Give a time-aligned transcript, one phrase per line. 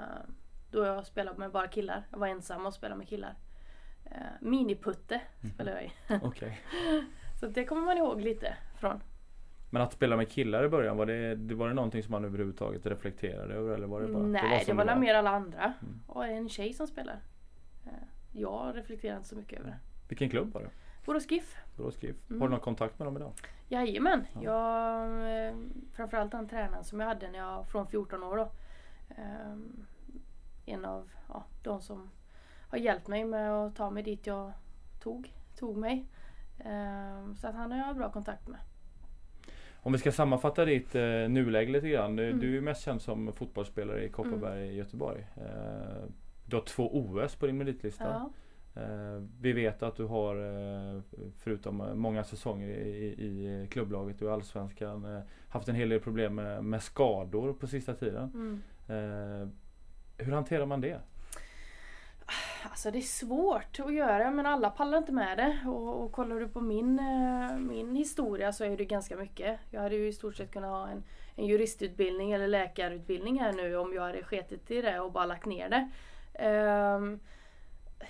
[0.71, 2.03] då jag spelade med bara killar.
[2.11, 3.35] Jag var ensam och spelade med killar.
[4.05, 5.21] Eh, miniputte
[5.53, 5.91] spelade jag i.
[6.25, 6.61] Okej.
[7.39, 8.99] Så det kommer man ihåg lite från.
[9.69, 12.85] Men att spela med killar i början, var det, var det någonting som man överhuvudtaget
[12.85, 13.73] reflekterade över?
[13.73, 15.01] Eller var det bara, Nej, det var, det som var, det väl var?
[15.01, 15.73] mer alla andra.
[15.81, 15.99] Mm.
[16.07, 17.19] Och en tjej som spelar.
[17.85, 17.91] Eh,
[18.31, 19.77] Jag reflekterar inte så mycket över det.
[20.11, 20.69] Vilken klubb var det?
[21.05, 21.55] Borås GIF.
[21.77, 22.15] Borås GIF.
[22.29, 22.41] Mm.
[22.41, 23.31] Har du någon kontakt med dem idag?
[23.67, 24.25] Jajamän.
[24.33, 24.41] Ja.
[24.43, 25.55] Jag, eh,
[25.93, 28.51] framförallt den tränaren som jag hade när jag från 14 år då.
[29.09, 29.55] Eh,
[30.65, 32.09] En av ja, de som
[32.69, 34.51] har hjälpt mig med att ta mig dit jag
[34.99, 36.05] tog, tog mig.
[36.59, 38.59] Eh, Så att han har jag bra kontakt med.
[39.83, 42.15] Om vi ska sammanfatta ditt eh, nuläge lite grann.
[42.15, 42.39] Du, Mm.
[42.39, 45.27] du är mest känd som fotbollsspelare i Kopparberg i Göteborg.
[45.37, 46.03] Eh,
[46.45, 48.03] du har två OS på din meritlista.
[48.03, 48.29] Ja.
[48.75, 51.01] Eh, vi vet att du har, eh,
[51.37, 56.35] förutom många säsonger i, i klubblaget och i Allsvenskan, eh, haft en hel del problem
[56.35, 58.31] med, med skador på sista tiden.
[58.33, 58.61] Mm.
[60.17, 60.99] Hur hanterar man det?
[62.63, 65.59] Alltså det är svårt att göra men alla pallar inte med det.
[65.69, 67.01] Och, och kollar du på min,
[67.59, 69.59] min historia så är det ganska mycket.
[69.69, 71.03] Jag hade ju i stort sett kunnat ha en,
[71.35, 75.45] en juristutbildning eller läkarutbildning här nu om jag hade sketit i det och bara lagt
[75.45, 75.89] ner det.
[76.33, 77.19] Ehm,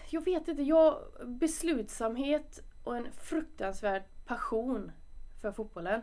[0.09, 4.91] jag vet inte, jag, beslutsamhet och en fruktansvärd passion
[5.41, 6.01] för fotbollen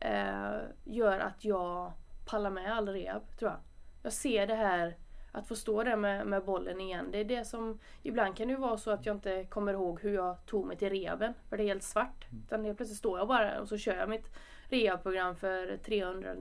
[0.00, 1.92] eh, gör att jag
[2.26, 3.60] pallar med all rehab tror jag.
[4.02, 4.96] Jag ser det här
[5.32, 7.08] att få stå där med, med bollen igen.
[7.12, 10.00] Det är det som, ibland kan det ju vara så att jag inte kommer ihåg
[10.00, 11.34] hur jag tog mig till rehaben.
[11.48, 12.26] För det är helt svart.
[12.46, 14.30] Utan helt plötsligt står jag bara och så kör jag mitt
[14.68, 16.34] rehabprogram för 300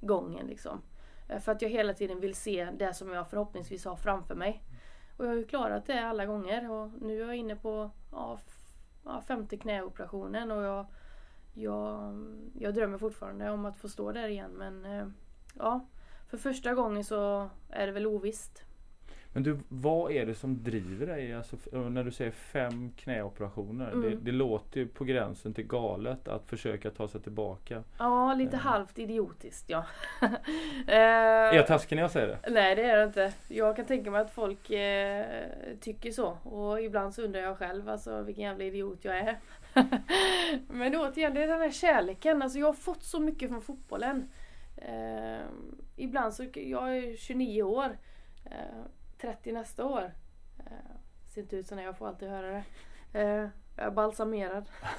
[0.00, 0.82] gången liksom.
[1.28, 4.62] Eh, För att jag hela tiden vill se det som jag förhoppningsvis har framför mig.
[5.18, 6.70] Och jag har ju klarat det alla gånger.
[6.70, 8.38] Och nu är jag inne på ja,
[9.04, 10.50] ja, femte knäoperationen.
[10.50, 10.86] Och jag,
[11.54, 12.14] jag,
[12.58, 14.50] jag drömmer fortfarande om att få stå där igen.
[14.50, 15.08] Men eh,
[15.54, 15.86] ja,
[16.28, 18.64] för första gången så är det väl ovisst.
[19.38, 21.34] Men du, vad är det som driver dig?
[21.34, 23.90] Alltså, när du säger fem knäoperationer.
[23.90, 24.02] Mm.
[24.02, 27.82] Det, det låter ju på gränsen till galet att försöka ta sig tillbaka.
[27.98, 28.60] Ja, lite Eh.
[28.60, 29.84] halvt idiotiskt ja.
[30.86, 32.50] Är eh, jag taskig när jag säger det?
[32.50, 33.32] nej det är det inte.
[33.48, 35.26] Jag kan tänka mig att folk eh,
[35.80, 36.26] tycker så.
[36.42, 39.38] Och ibland så undrar jag själv alltså vilken jävla idiot jag är.
[40.68, 42.42] Men återigen, det är den här kärleken.
[42.42, 44.30] Alltså jag har fått så mycket från fotbollen.
[44.76, 45.40] Eh,
[45.96, 47.96] ibland så, jag är 29 år.
[49.18, 50.12] Eh, 30 nästa år.
[50.58, 52.64] Eh, ser inte ut så när jag får alltid höra det.
[53.20, 54.68] Eh, jag är balsamerad.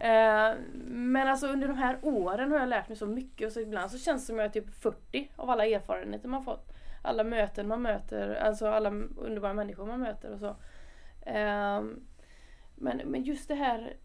[0.00, 3.60] eh, men alltså under de här åren har jag lärt mig så mycket och så
[3.60, 6.72] ibland så känns det som jag är typ 40 av alla erfarenheter man fått.
[7.02, 10.56] Alla möten man möter, alltså alla underbara människor man möter och så.
[11.30, 11.82] Eh,
[12.74, 13.96] men, men just det här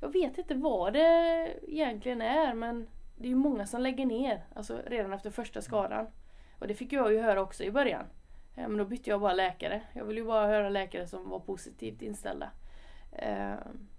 [0.00, 4.44] Jag vet inte vad det egentligen är men det är ju många som lägger ner,
[4.54, 6.06] alltså redan efter första skadan.
[6.60, 8.04] Och det fick jag ju höra också i början.
[8.56, 9.82] Eh, men då bytte jag bara läkare.
[9.92, 12.50] Jag ville ju bara höra läkare som var positivt inställda.
[13.12, 13.54] Eh,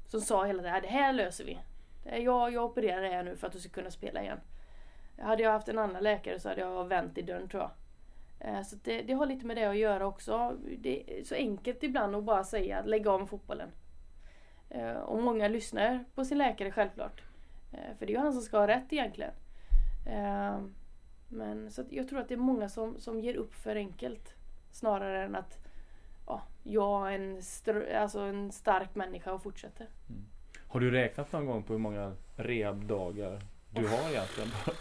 [0.07, 1.59] som sa hela tiden, det här löser vi.
[2.05, 4.39] Eh, jag, jag opererar det här nu för att du ska kunna spela igen.
[5.19, 7.71] Hade jag haft en annan läkare så hade jag vänt i dörren tror jag.
[8.65, 10.57] Så det, det har lite med det att göra också.
[10.77, 13.69] Det är så enkelt ibland att bara säga lägg av med fotbollen.
[15.05, 17.21] Och många lyssnar på sin läkare självklart.
[17.71, 19.33] För det är ju han som ska ha rätt egentligen.
[21.31, 24.33] Men så jag tror att det är många som, som ger upp för enkelt.
[24.71, 25.57] Snarare än att
[26.27, 27.41] ja, jag är en,
[28.01, 29.87] alltså en stark människa och fortsätter.
[30.67, 34.49] Har du räknat någon gång på hur många rehabdagar du har egentligen?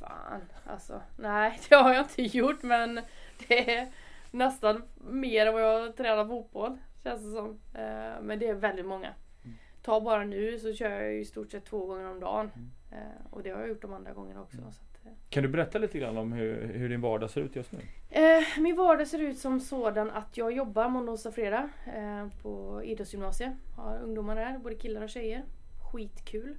[0.00, 1.02] Fan, alltså.
[1.16, 3.00] Nej, det har jag inte gjort men
[3.48, 3.88] det är
[4.30, 6.78] nästan mer än vad jag tränar fotboll.
[7.02, 7.50] Känns det som.
[7.74, 9.14] Eh, Men det är väldigt många.
[9.44, 9.56] Mm.
[9.82, 12.50] Ta bara nu så kör jag i stort sett två gånger om dagen.
[12.54, 12.70] Mm.
[12.96, 14.56] Eh, Och det har jag gjort de andra gångerna också.
[14.56, 14.68] Mm.
[14.68, 15.12] Att, eh.
[15.30, 17.78] Kan du berätta lite grann om hur, hur din vardag ser ut just nu?
[18.10, 22.82] Eh, Min vardag ser ut som sådan att jag jobbar måndag, onsdag, fredag eh, på
[22.84, 23.52] idrottsgymnasiet.
[23.76, 25.44] Har ungdomar där, både killar och tjejer.
[25.92, 26.56] Skitkul.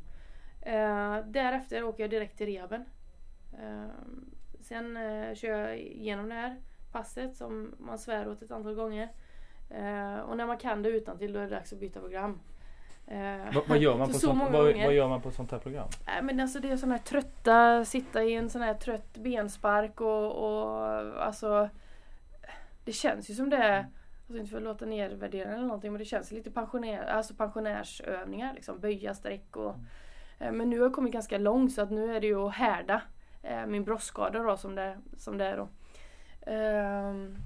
[0.62, 2.86] Eh, Därefter åker jag direkt till rehaben.
[3.54, 3.86] Eh,
[4.60, 4.98] Sen
[5.36, 6.56] kör jag igenom det här
[6.92, 9.10] passet som man svär åt ett antal gånger.
[10.28, 12.40] Och när man kan det utan till då är det dags att byta program.
[13.08, 15.60] Eh, Vad, vad, gör man på så sånt, vad, vad gör man på sånt här
[15.60, 15.88] program?
[16.06, 20.02] Nej men alltså det är sån här trötta, sitta i en sån här trött benspark
[20.02, 21.70] och, och alltså
[22.86, 23.88] Det känns ju som det är,
[24.28, 28.54] alltså inte för att låta nedvärderande eller någonting men det känns lite pensionär, alltså pensionärsövningar
[28.54, 29.76] liksom, böja streck och
[30.40, 32.54] eh, Men nu har jag kommit ganska långt så att nu är det ju att
[32.56, 33.02] härda
[33.44, 35.68] eh, min bröstskada då som det, som det är då.
[36.52, 37.38] Ehm,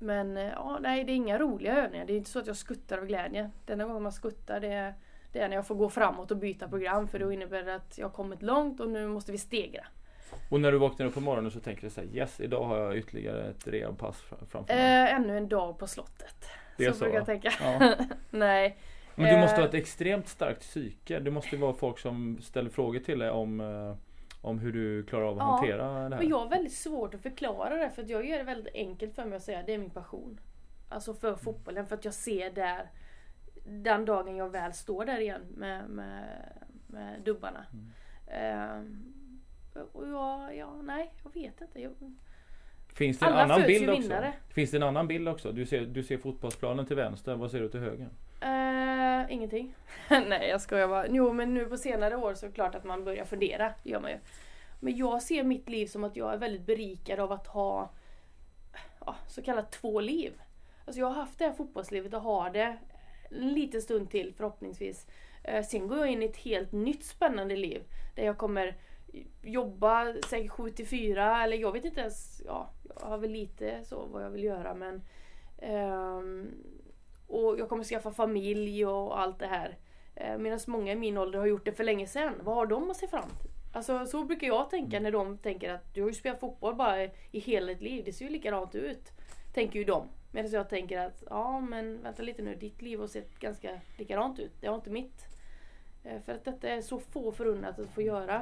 [0.00, 2.04] men eh, ja, nej det är inga roliga övningar.
[2.06, 3.50] Det är inte så att jag skuttar av glädje.
[3.64, 4.94] Den enda gången man skuttar det är,
[5.32, 7.98] det är när jag får gå framåt och byta program för då innebär det att
[7.98, 9.86] jag har kommit långt och nu måste vi stegra.
[10.50, 12.78] Och när du vaknar upp på morgonen så tänker du så här, yes idag har
[12.78, 15.04] jag ytterligare ett rehabpass fr- framför mig.
[15.04, 16.46] Eh, ännu en dag på slottet.
[16.76, 17.52] Det så, så, brukar jag tänka.
[17.62, 17.94] Ja.
[18.30, 18.78] nej.
[19.14, 19.68] Men du måste ha Eh.
[19.68, 21.18] ett extremt starkt psyke.
[21.20, 23.60] Det måste vara folk som ställer frågor till dig om,
[24.40, 26.08] om hur du klarar av att Ja, hantera det här.
[26.08, 29.14] Men jag har väldigt svårt att förklara det för att jag gör det väldigt enkelt
[29.14, 30.40] för mig att säga det är min passion.
[30.88, 32.90] Alltså för fotbollen för att jag ser där
[33.64, 36.24] den dagen jag väl står där igen med, med,
[36.86, 37.66] med dubbarna.
[37.72, 37.90] Mm.
[38.26, 39.12] Ehm,
[39.92, 41.80] och jag, ja, nej, jag vet inte.
[41.80, 41.92] Jag,
[42.92, 44.02] Finns det en Alla annan bild också?
[44.02, 44.32] vinnare.
[44.48, 45.52] Finns det en annan bild också?
[45.52, 48.08] Du ser, du ser fotbollsplanen till vänster, vad ser du till höger?
[48.40, 49.74] Eh, ingenting.
[50.08, 51.06] Nej jag skojar bara.
[51.06, 53.74] Jo men nu på senare år så är det klart att man börjar fundera.
[53.82, 54.18] Det gör man ju.
[54.80, 57.90] Men jag ser mitt liv som att jag är väldigt berikad av att ha
[59.06, 60.32] ja, så kallat två liv.
[60.84, 62.78] Alltså jag har haft det här fotbollslivet och har det
[63.30, 65.06] en liten stund till förhoppningsvis.
[65.44, 67.82] Eh, sen går jag in i ett helt nytt spännande liv.
[68.14, 68.76] Där jag kommer
[69.42, 72.42] jobba säkert 7 till 4 eller jag vet inte ens.
[72.46, 72.70] Ja,
[73.00, 75.02] jag har väl lite så vad jag vill göra men
[75.72, 76.50] um,
[77.30, 79.76] och jag kommer skaffa familj och allt det här.
[80.14, 82.34] Eh, Medan många i min ålder har gjort det för länge sedan.
[82.42, 83.50] Vad har de att se fram till?
[83.72, 87.04] Alltså så brukar jag tänka när de tänker att du har ju spelat fotboll bara
[87.04, 88.02] i hela ditt liv.
[88.04, 89.12] Det ser ju likadant ut.
[89.54, 90.08] Tänker ju de.
[90.32, 92.54] Medan jag tänker att ja men vänta lite nu.
[92.54, 94.52] Ditt liv har sett ganska likadant ut.
[94.60, 95.26] Det har inte mitt.
[96.04, 98.36] Eh, För att detta är så få förunnat att få göra.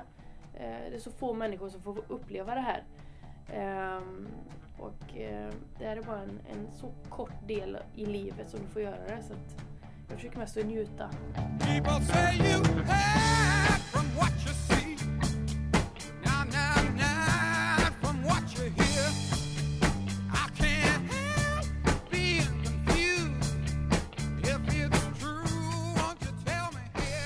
[0.55, 2.85] Eh, Det är så få människor som får uppleva det här.
[4.79, 8.67] Och eh, det här är bara en, en så kort del i livet som du
[8.67, 9.23] får göra det.
[9.27, 9.65] Så att
[10.09, 11.11] jag försöker mest att njuta.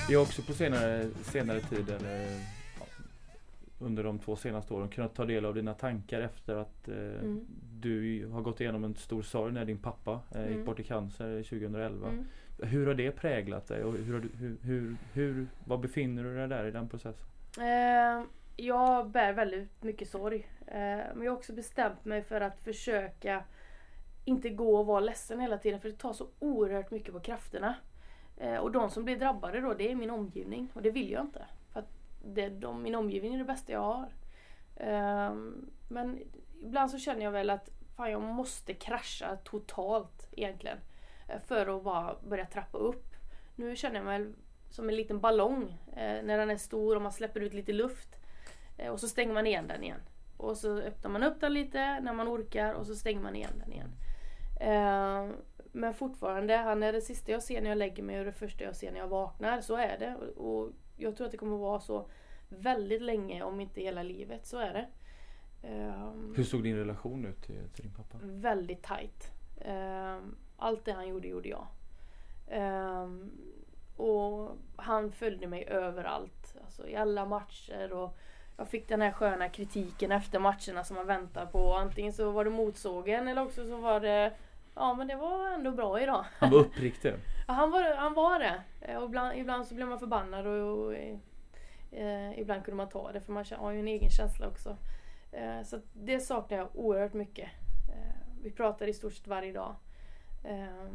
[0.09, 2.39] Jag har också på senare, senare tid, eller
[3.85, 7.45] under de två senaste åren, kunnat ta del av dina tankar efter att eh, Mm.
[7.79, 10.65] du har gått igenom en stor sorg när din pappa eh, gick Mm.
[10.65, 12.07] bort i cancer 2011.
[12.07, 12.25] Mm.
[12.61, 16.65] Hur har det präglat dig och hur, hur, hur, hur, var befinner du dig där
[16.65, 17.25] i den processen?
[17.59, 18.23] Eh,
[18.55, 20.47] jag bär väldigt mycket sorg.
[20.67, 20.73] Eh,
[21.15, 23.43] men jag har också bestämt mig för att försöka
[24.25, 27.75] inte gå och vara ledsen hela tiden för det tar så oerhört mycket på krafterna.
[28.37, 31.21] Eh, och de som blir drabbade då det är min omgivning och det vill jag
[31.21, 31.45] inte.
[32.23, 34.13] Det, de, min omgivning är det bästa jag har.
[35.29, 36.19] Um, men
[36.61, 40.77] ibland så känner jag väl att fan jag måste krascha totalt egentligen.
[41.29, 43.15] Eh, för att bara börja trappa upp.
[43.55, 44.33] Nu känner jag mig
[44.69, 48.09] som en liten ballong eh, när den är stor och man släpper ut lite luft.
[48.77, 50.01] Eh, och så stänger man igen den igen.
[50.37, 53.53] Och så öppnar man upp den lite när man orkar och så stänger man igen
[53.59, 53.91] den igen.
[54.59, 55.35] Eh,
[55.71, 58.63] men fortfarande, han är det sista jag ser när jag lägger mig och det första
[58.63, 59.61] jag ser när jag vaknar.
[59.61, 60.15] Så är det.
[60.15, 62.05] Och, och jag tror att det kommer vara så
[62.49, 64.45] väldigt länge, om inte hela livet.
[64.45, 64.87] Så är det.
[65.67, 68.17] Eh, Hur såg din relation ut till, till din pappa?
[68.21, 69.31] väldigt tight.
[69.61, 71.67] Ehm, allt det han gjorde, gjorde jag.
[72.49, 73.31] Ehm,
[73.97, 76.55] och han följde mig överallt.
[76.65, 77.93] Alltså i alla matcher.
[77.93, 78.17] Och
[78.57, 81.73] jag fick den här sköna kritiken efter matcherna som man väntar på.
[81.73, 84.33] Antingen så var det motsågen eller också så var det
[84.75, 86.25] Ja men det var ändå bra idag.
[86.39, 87.13] Han var uppriktig.
[87.47, 88.63] Ja, han, var, han var det.
[88.81, 90.93] Eh, Och ibland, ibland så blev man förbannad och, och
[91.91, 94.77] eh, ibland kunde man ta det för man har ju en egen känsla också.
[95.31, 97.49] Eh, så det saknar jag oerhört mycket.
[97.89, 99.75] Eh, vi pratar i stort sett varje dag
[100.43, 100.85] eh,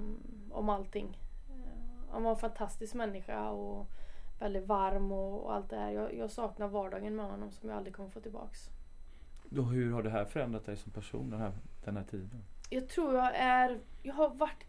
[0.50, 1.18] om allting.
[1.50, 3.86] Eh, han var en fantastisk människa och
[4.38, 5.90] väldigt varm och, och allt det här.
[5.90, 8.70] Jag, jag saknar vardagen med honom som jag aldrig kommer få tillbaks.
[9.50, 11.52] Då, hur har det här förändrat dig som person den här,
[11.84, 12.44] den här tiden?
[12.70, 14.64] Jag tror jag är, jag har varit,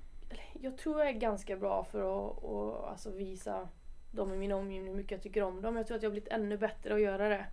[0.53, 3.69] jag tror jag är ganska bra för att och, alltså visa
[4.11, 5.77] dem i min omgivning hur mycket jag tycker om dem.
[5.77, 7.45] Jag tror att jag har blivit ännu bättre att göra det.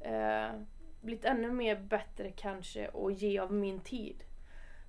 [0.00, 0.60] Eh,
[1.00, 4.24] blivit ännu mer bättre kanske att ge av min tid.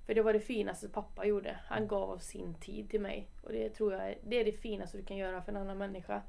[0.06, 1.58] För det var det finaste pappa gjorde.
[1.66, 3.28] Han gav av sin tid till mig.
[3.42, 5.78] Och det tror jag är, det är det finaste du kan göra för en annan
[5.78, 6.22] människa.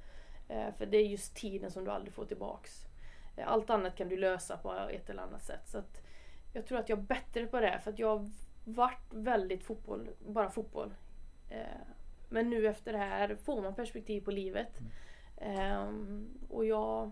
[0.47, 2.85] Eh, för det är just tiden som du aldrig får tillbaks.
[3.37, 5.67] Eh, allt annat kan du lösa på ett eller annat sätt.
[5.67, 6.01] Så att
[6.53, 7.79] jag tror att jag är bättre på det.
[7.83, 8.29] För att jag
[8.73, 10.93] varit väldigt fotboll, bara fotboll.
[11.49, 11.57] Eh,
[12.29, 14.79] men nu efter det här får man perspektiv på livet.
[15.37, 17.11] Ehm, och jag,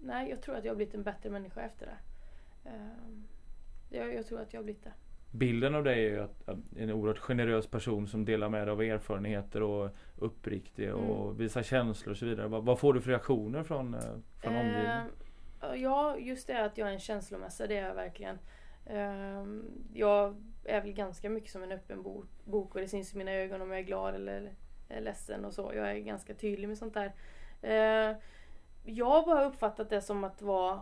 [0.00, 1.96] nej, jag tror att jag har blivit en bättre människa efter det.
[2.70, 3.24] Ehm,
[3.90, 4.92] jag, jag tror att jag har blivit det.
[5.32, 8.72] Bilden av dig är ju att, att en oerhört generös person som delar med dig
[8.72, 11.36] av erfarenheter och uppriktig och Mm.
[11.36, 12.48] visar känslor och så vidare.
[12.48, 14.00] Vad, vad får du för reaktioner från, eh,
[14.42, 15.08] från omgivningen?
[15.62, 18.38] Ehm, ja, just det att jag är en känslomässa, det är jag verkligen.
[18.86, 20.36] Ehm, jag
[20.68, 22.02] är väl ganska mycket som en öppen
[22.44, 24.52] bok och det syns i mina ögon om jag är glad eller
[24.88, 25.72] är ledsen och så.
[25.74, 27.12] Jag är ganska tydlig med sånt där.
[27.62, 28.16] Eh,
[28.84, 30.80] jag har bara uppfattat det som att vara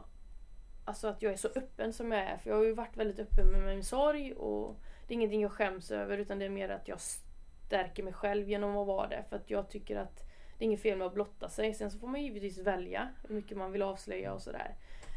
[0.85, 2.37] Alltså att jag är så öppen som jag är.
[2.37, 4.77] För jag har ju varit väldigt öppen med min sorg och
[5.07, 8.49] det är ingenting jag skäms över utan det är mer att jag stärker mig själv
[8.49, 9.25] genom att vara det.
[9.29, 10.17] För att jag tycker att
[10.59, 11.75] det är inget fel med att blotta sig.
[11.75, 14.77] Sen så får man givetvis välja hur mycket man vill avslöja och sådär.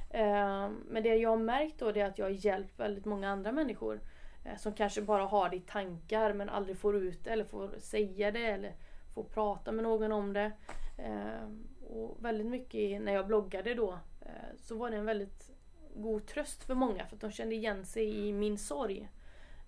[0.10, 3.30] Eh, men det jag har märkt då det är att jag har hjälpt väldigt många
[3.30, 4.00] andra människor
[4.44, 7.72] eh, Som kanske bara har det i tankar men aldrig får ut det eller får
[7.80, 8.76] säga det eller
[9.14, 10.52] får prata med någon om det.
[10.98, 11.50] Eh,
[11.90, 13.92] Och väldigt mycket när jag bloggade då
[14.22, 15.52] eh, så var det en väldigt
[15.96, 19.10] god tröst för många för att de kände igen sig i min sorg.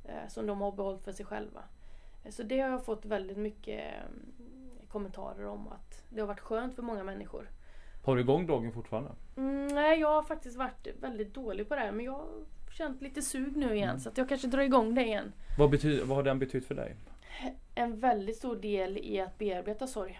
[0.05, 1.63] eh, Som de har behållit för sig själva.
[2.29, 6.75] Så det har jag fått väldigt mycket eh, kommentarer om att det har varit skönt
[6.75, 7.49] för många människor.
[8.05, 9.11] Har du igång bloggen fortfarande?
[9.37, 12.25] Mm, nej, jag har faktiskt varit väldigt dålig på det här men jag
[12.71, 13.99] känt lite sug nu igen Mm.
[13.99, 15.33] så att jag kanske drar igång det igen.
[15.57, 16.95] Vad, bety- vad har den betytt för dig?
[17.75, 20.19] En väldigt stor del i att bearbeta sorg.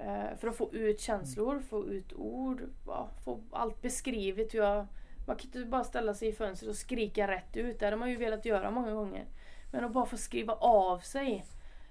[0.00, 4.54] Eh, för att få ut känslor, få ut ord, ja, få allt beskrivet.
[4.54, 4.86] Hur jag,
[5.26, 7.78] man kan inte bara ställa sig i fönstret och skrika rätt ut.
[7.80, 9.24] Det har man ju velat göra många gånger.
[9.72, 11.44] Men att bara få skriva av sig.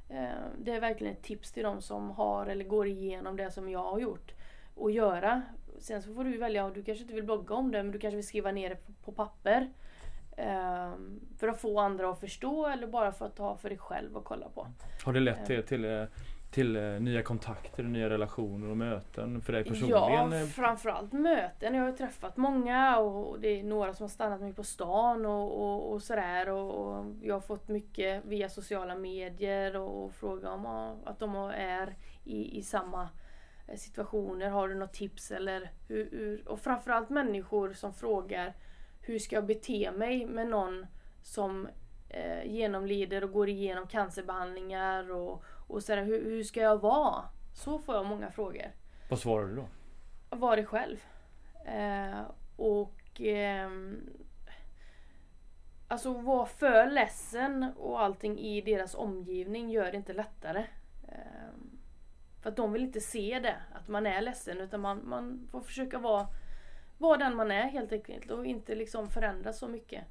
[0.10, 0.26] Eh,
[0.64, 3.84] det är verkligen ett tips till de som har eller går igenom det som jag
[3.84, 4.32] har gjort.
[4.76, 5.42] Och göra.
[5.80, 8.16] Sen så får du välja, du kanske inte vill blogga om det men du kanske
[8.16, 9.70] vill skriva ner det på papper.
[10.38, 10.92] Eh,
[11.38, 14.24] för att få andra att förstå eller bara för att ta för dig själv och
[14.26, 14.68] kolla på.
[15.06, 16.04] Har det lett till, till, eh,
[16.52, 20.34] till eh, nya kontakter, nya relationer och möten för dig Ja, personligen?
[20.34, 20.48] eh?
[20.48, 21.76] framförallt möten.
[21.76, 25.62] Jag har träffat många och det är några som har stannat mig på stan och,
[25.62, 26.50] och, och sådär.
[26.50, 31.20] Och, och jag har fått mycket via sociala medier och, och fråga om ja, att
[31.20, 33.10] de är i, i samma
[33.68, 34.50] eh, situationer.
[34.50, 36.48] Har du något tips eller hur, hur?
[36.48, 38.54] Och framförallt människor som frågar
[39.06, 40.86] hur ska jag bete mig med någon
[41.22, 41.68] som
[42.10, 46.04] eh, genomlider och går igenom cancerbehandlingar och, och sådär.
[46.04, 47.24] Hur, hur ska jag vara?
[47.54, 48.72] Så får jag många frågor
[49.10, 49.68] Vad svarar du då?
[50.30, 50.98] var det själv.
[51.66, 52.22] Eh,
[52.56, 54.10] och ehm,
[55.88, 60.66] Alltså vara för ledsen och allting i deras omgivning gör det inte lättare.
[61.12, 61.80] Ehm,
[62.42, 65.62] för att de vill inte se det, att man är ledsen utan man, man får
[65.62, 66.28] försöka vara,
[67.04, 70.04] vara den man är helt enkelt och inte liksom förändras så mycket.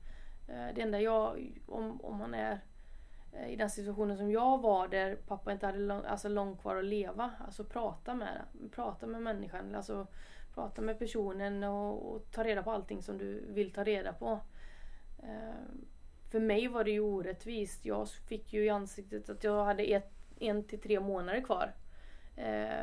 [0.49, 2.61] Eh, det enda jag, om, om man är
[3.33, 6.77] eh, i den situationen som jag var där pappa inte hade lång, alltså långt kvar
[6.77, 7.31] att leva.
[7.47, 8.43] Alltså prata med
[8.75, 9.75] Prata med människan.
[9.75, 10.07] Alltså
[10.55, 14.41] prata med personen och, och ta reda på allting som du vill ta reda på.
[15.23, 15.79] Eh,
[16.31, 17.85] för mig var det ju orättvist.
[17.85, 21.73] Jag fick ju i ansiktet att jag hade ett, en till tre månader kvar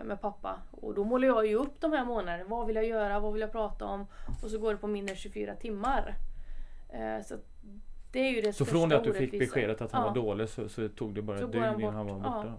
[0.04, 0.60] med pappa.
[0.72, 2.44] Och då målade jag ju upp de här månaderna.
[2.50, 3.20] Vad vill jag göra?
[3.20, 4.08] Vad vill jag prata om?
[4.44, 6.16] Och så går det på mindre än 24 timmar.
[6.90, 7.36] Eh, så
[8.12, 10.08] det är ju det Så från det att du fick beskedet att han Ja.
[10.08, 12.20] var dålig så, så tog det bara Så ett dygn innan han var Ja.
[12.20, 12.54] borta?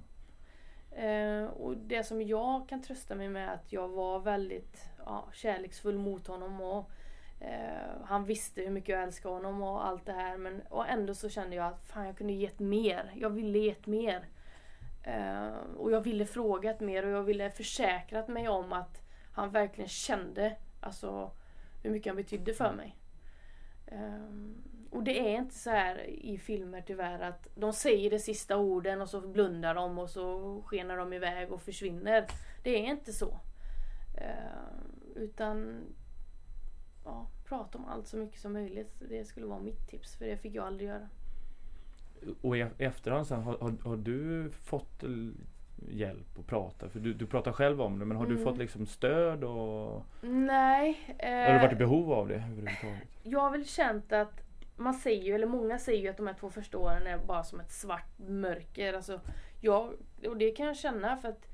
[1.02, 5.28] Eh, och det som jag kan trösta mig med är att jag var väldigt ja,
[5.32, 6.61] kärleksfull mot honom.
[6.61, 6.90] Och,
[7.40, 10.37] eh, han visste hur mycket jag älskade honom och allt det här.
[10.37, 13.12] Men, och ändå så kände jag att fan jag kunde gett mer.
[13.16, 14.25] Jag ville gett mer.
[15.02, 19.02] Eh, och jag ville frågat mer och jag ville försäkrat mig om att
[19.33, 21.30] han verkligen kände alltså,
[21.83, 22.97] hur mycket han betydde för mig.
[23.87, 28.57] Eh, och det är inte så här i filmer tyvärr att de säger de sista
[28.57, 32.26] orden och så blundar de och så skenar de iväg och försvinner.
[32.62, 33.40] Det är inte så.
[34.16, 34.80] Eh,
[35.14, 35.80] utan
[37.04, 39.02] ja, prata om allt så mycket som möjligt.
[39.09, 41.09] Det skulle vara mitt tips för det fick jag aldrig göra.
[42.40, 45.04] Och i efterhand sen, har, har, har du fått
[45.88, 46.88] hjälp att prata?
[46.88, 48.44] För du, du pratar själv om det men har du Mm.
[48.44, 51.16] fått liksom stöd och Nej.
[51.22, 53.08] har du varit i eh, behov av det överhuvudtaget?
[53.22, 54.40] jag har väl känt att
[54.76, 57.42] man säger ju, eller många säger ju att de här två första åren är bara
[57.44, 58.94] som ett svart mörker.
[58.94, 59.20] Alltså,
[59.60, 59.92] jag,
[60.28, 61.46] och det kan jag känna för att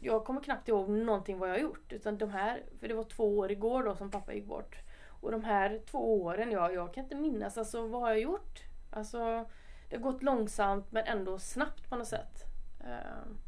[0.00, 1.92] jag kommer knappt ihåg någonting vad jag har gjort.
[1.92, 4.76] Utan de här, för det var två år igår då som pappa gick bort.
[5.20, 8.60] Och de här två åren, ja, jag kan inte minnas alltså vad har jag gjort?
[8.90, 9.44] Alltså,
[9.88, 12.44] det har gått långsamt men ändå snabbt på något sätt.
[12.80, 13.38] Ehm,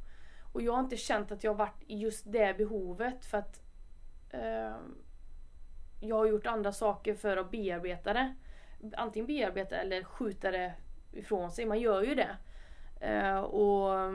[0.53, 3.61] och jag har inte känt att jag har varit i just det behovet för att
[4.31, 4.95] ehm,
[6.01, 8.35] jag har gjort andra saker för att bearbeta det.
[8.97, 10.75] Antingen bearbeta eller skjuta det
[11.13, 11.67] ifrån sig.
[11.67, 12.37] Man gör ju det.
[13.01, 14.13] Eh, och,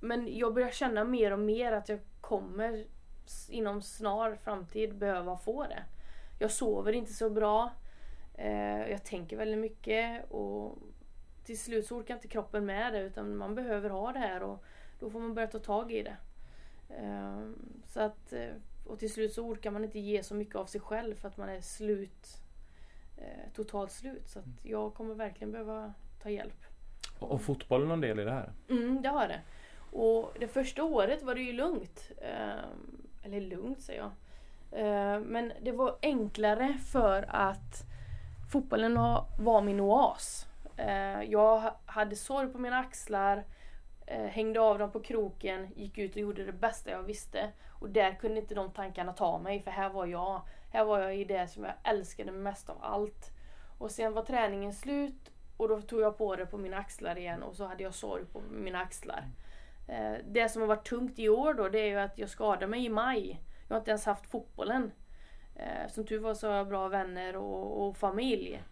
[0.00, 2.86] men jag börjar känna mer och mer att jag kommer
[3.48, 5.82] inom snar framtid behöva få det.
[6.38, 7.70] Jag sover inte så bra.
[8.38, 10.78] Eh, jag tänker väldigt mycket och
[11.44, 14.64] till slut så orkar inte kroppen med det utan man behöver ha det här och
[15.00, 16.16] då får man börja ta tag i det.
[16.88, 17.40] Eh,
[17.86, 18.50] så att, eh,
[18.86, 21.36] och till slut så orkar man inte ge så mycket av sig själv för att
[21.36, 22.26] man är slut.
[23.16, 24.28] Eh, totalt slut.
[24.28, 26.64] Så att jag kommer verkligen behöva ta hjälp.
[27.18, 28.52] Och, och fotbollen någon del i det här?
[28.68, 29.40] Mm, det har det.
[29.92, 32.10] Och det första året var det ju lugnt.
[32.22, 34.10] Ehm, eller lugnt säger jag.
[34.72, 37.86] Ehm, men det var enklare för att
[38.48, 38.94] fotbollen
[39.38, 40.46] var min oas.
[40.76, 43.44] Eh, jag hade sorg på mina axlar,
[44.06, 47.50] eh, hängde av dem på kroken, gick ut och gjorde det bästa jag visste.
[47.80, 50.42] Och där kunde inte de tankarna ta mig för här var jag.
[50.72, 53.30] Här var jag i det som jag älskade mest av allt.
[53.78, 57.42] Och sen var träningen slut och då tog jag på det på mina axlar igen
[57.42, 59.24] och så hade jag sorg på mina axlar.
[59.88, 62.66] Eh, det som har varit tungt i år då det är ju att jag skadade
[62.66, 63.40] mig i maj.
[63.68, 64.92] Jag har inte ens haft fotbollen.
[65.56, 68.62] Eh, Som tur var så har jag bra vänner och, och familj.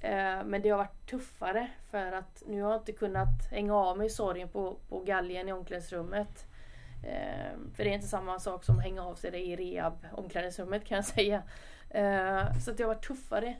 [0.00, 3.98] Eh, Men det har varit tuffare för att nu har jag inte kunnat hänga av
[3.98, 6.46] mig sorgen på, på galgen i omklädningsrummet.
[7.04, 10.06] Eh, För det är inte samma sak som att hänga av sig det i rehab
[10.12, 11.42] omklädningsrummet kan jag säga.
[11.90, 13.56] Eh, Så det har varit tuffare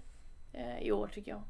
[0.52, 1.42] eh, i år tycker jag.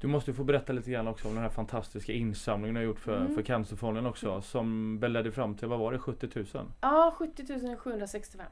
[0.00, 2.98] Du måste få berätta lite grann också om den här fantastiska insamlingen du har gjort
[3.00, 3.34] för, Mm.
[3.34, 6.66] för Cancerfonden också som ledde fram till, vad var det, 70 000?
[6.80, 8.46] Ja, 70 765.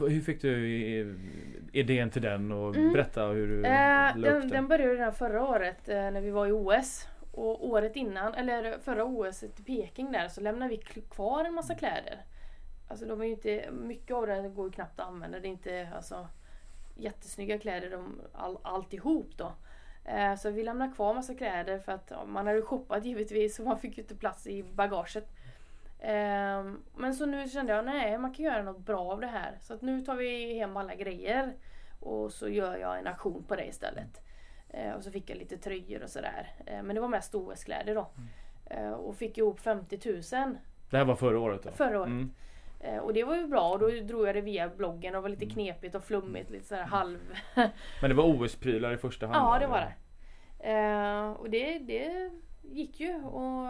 [0.00, 0.68] Hur fick du
[1.72, 2.92] idén till den och Mm.
[2.92, 4.68] berätta hur du Eh, den, den?
[4.68, 7.08] började redan förra året eh, när vi var i OS.
[7.32, 10.76] Och året innan, eller förra OS i Peking där, så lämnade vi
[11.10, 12.24] kvar en massa kläder.
[12.88, 15.40] Alltså de är ju inte, mycket av det går ju knappt att använda.
[15.40, 16.28] Det är inte alltså,
[16.96, 19.52] jättesnygga kläder de, all, alltihop då.
[20.04, 23.64] Eh, så vi lämnade kvar massa kläder för att ja, man hade shoppat givetvis och
[23.66, 25.28] man fick ju inte plats i bagaget.
[26.00, 29.58] Ehm, men så nu kände jag, nej man kan göra något bra av det här.
[29.60, 31.54] Så att nu tar vi hem alla grejer
[32.00, 34.22] och så gör jag en aktion på det istället.
[34.68, 36.50] Eh, och så fick jag lite tröjor och sådär.
[36.66, 38.10] Eh, men det var mest OS-kläder då.
[38.70, 40.22] Eh, och fick ihop 50 000
[40.90, 41.70] Det här var förra året då?
[41.70, 42.08] förra året.
[42.08, 42.32] Mm.
[43.02, 45.46] Och det var ju bra och då drog jag det via bloggen och var lite
[45.46, 46.50] knepigt och flummigt.
[46.50, 47.18] Lite sådär halv...
[48.00, 49.36] Men det var OS-prylar i första hand?
[49.36, 49.94] ja det var det.
[51.38, 52.30] Och det, det
[52.62, 53.14] gick ju.
[53.14, 53.68] Och,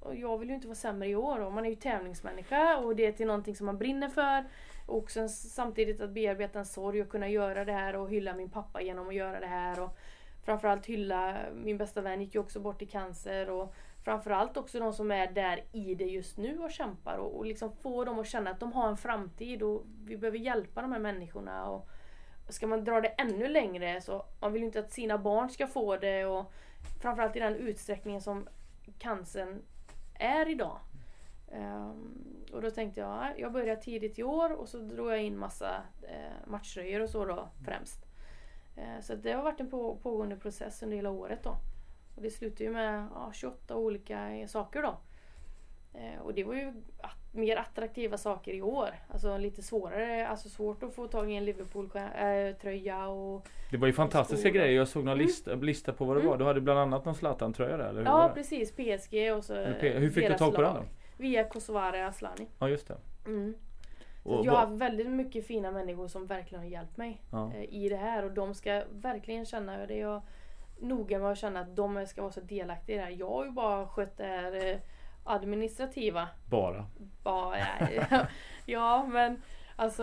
[0.00, 1.40] och jag vill ju inte vara sämre i år.
[1.40, 4.44] Och man är ju tävlingsmänniska och det är till någonting som man brinner för.
[4.86, 8.50] Och sen samtidigt att bearbeta en sorg och kunna göra det här och hylla min
[8.50, 9.80] pappa genom att göra det här.
[9.80, 9.96] Och
[10.44, 13.50] framförallt hylla, min bästa vän gick ju också bort i cancer.
[13.50, 17.16] Och framförallt också de som är där i det just nu och kämpar.
[17.16, 20.38] Och, och liksom få dem att känna att de har en framtid och vi behöver
[20.38, 21.66] hjälpa de här människorna.
[21.66, 21.88] Och,
[22.48, 25.66] ska man dra det ännu längre så man vill ju inte att sina barn ska
[25.66, 26.52] få det och
[27.02, 28.48] framförallt i den utsträckningen som
[28.98, 29.62] cancern
[30.18, 30.78] är idag.
[31.52, 32.14] Ehm,
[32.52, 35.38] och då tänkte jag, ja, jag börjar tidigt i år och så drog jag in
[35.38, 38.06] massa uh, matchtröjor och så då främst.
[38.76, 41.56] Eh, så det har varit en på, pågående process under hela året då.
[42.16, 44.98] Och det slutade ju med ja, 28 olika eh, saker då.
[45.98, 48.88] Eh, och det var ju att, mer attraktiva saker i år.
[49.08, 53.92] Alltså lite svårare, alltså svårt att få tag i en Liverpool-tröja och Det var ju
[53.92, 54.76] fantastiska grejer.
[54.76, 55.26] Jag såg någon Mm.
[55.26, 56.30] lista, lista på vad det Mm.
[56.30, 56.38] var.
[56.38, 59.98] Du hade bland annat någon Zlatan-tröja där, eller hur Ja precis, PSG och så P-
[59.98, 60.82] Hur fick du tag på den då?
[61.18, 62.46] Via Kosovare Aslani.
[62.58, 62.96] Ja just det.
[63.26, 63.54] Mm.
[64.22, 67.52] Så jag har haft väldigt mycket fina människor som verkligen har hjälpt mig ja.
[67.54, 70.22] eh, i det här och de ska verkligen känna, det är jag
[70.80, 73.10] noga med att känna att de ska vara så delaktiga i det här.
[73.18, 74.76] Jag har ju bara skött det här eh,
[75.26, 76.28] administrativa.
[76.50, 76.86] Bara.
[77.22, 77.58] Bara,
[78.66, 79.42] ja, men
[79.76, 80.02] Alltså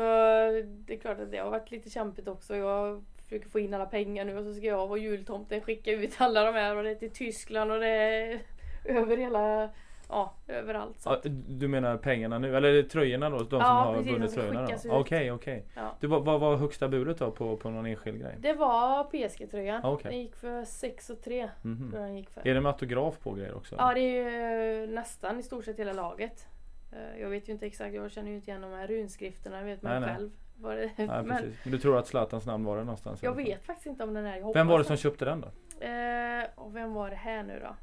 [0.65, 2.55] det är klart att det har varit lite kämpigt också.
[2.55, 6.15] Jag försöker få in alla pengar nu och så ska jag vara jultomten skicka ut
[6.17, 8.41] alla de här och det är till Tyskland och det är
[8.85, 9.69] över hela,
[10.13, 10.99] ja överallt.
[10.99, 11.09] Så.
[11.09, 12.57] Ja, du menar pengarna nu?
[12.57, 13.37] Eller tröjorna då?
[13.37, 14.67] De som Ja, har precis, vunnit tröjorna?
[14.89, 15.65] Okej, okej.
[15.75, 15.95] Ja.
[15.99, 18.35] Du, vad, vad var högsta budet då på, på någon enskild grej?
[18.39, 19.79] Det var PSG-tröjan.
[19.83, 20.11] Ja, okej.
[20.11, 21.49] Den gick för 6 och 3.
[21.61, 21.89] Mhm.
[21.91, 22.47] Tror jag den gick för.
[22.47, 23.75] Är det med autograf på grejer också?
[23.77, 26.47] Ja det är ju nästan i stort sett hela laget.
[26.91, 29.65] Eh, Jag vet ju inte exakt, jag känner ju inte igen de här runskrifterna, jag
[29.65, 30.15] vet man Nej, nej.
[30.15, 30.29] själv.
[30.57, 31.57] Vad det, Nej, men precis.
[31.63, 33.23] Men du tror att Zlatans namn var det någonstans?
[33.23, 34.37] jag vet faktiskt inte om den är.
[34.37, 35.47] Jag Vem var det som köpte den då?
[35.85, 37.75] Eh, och vem var det här nu då?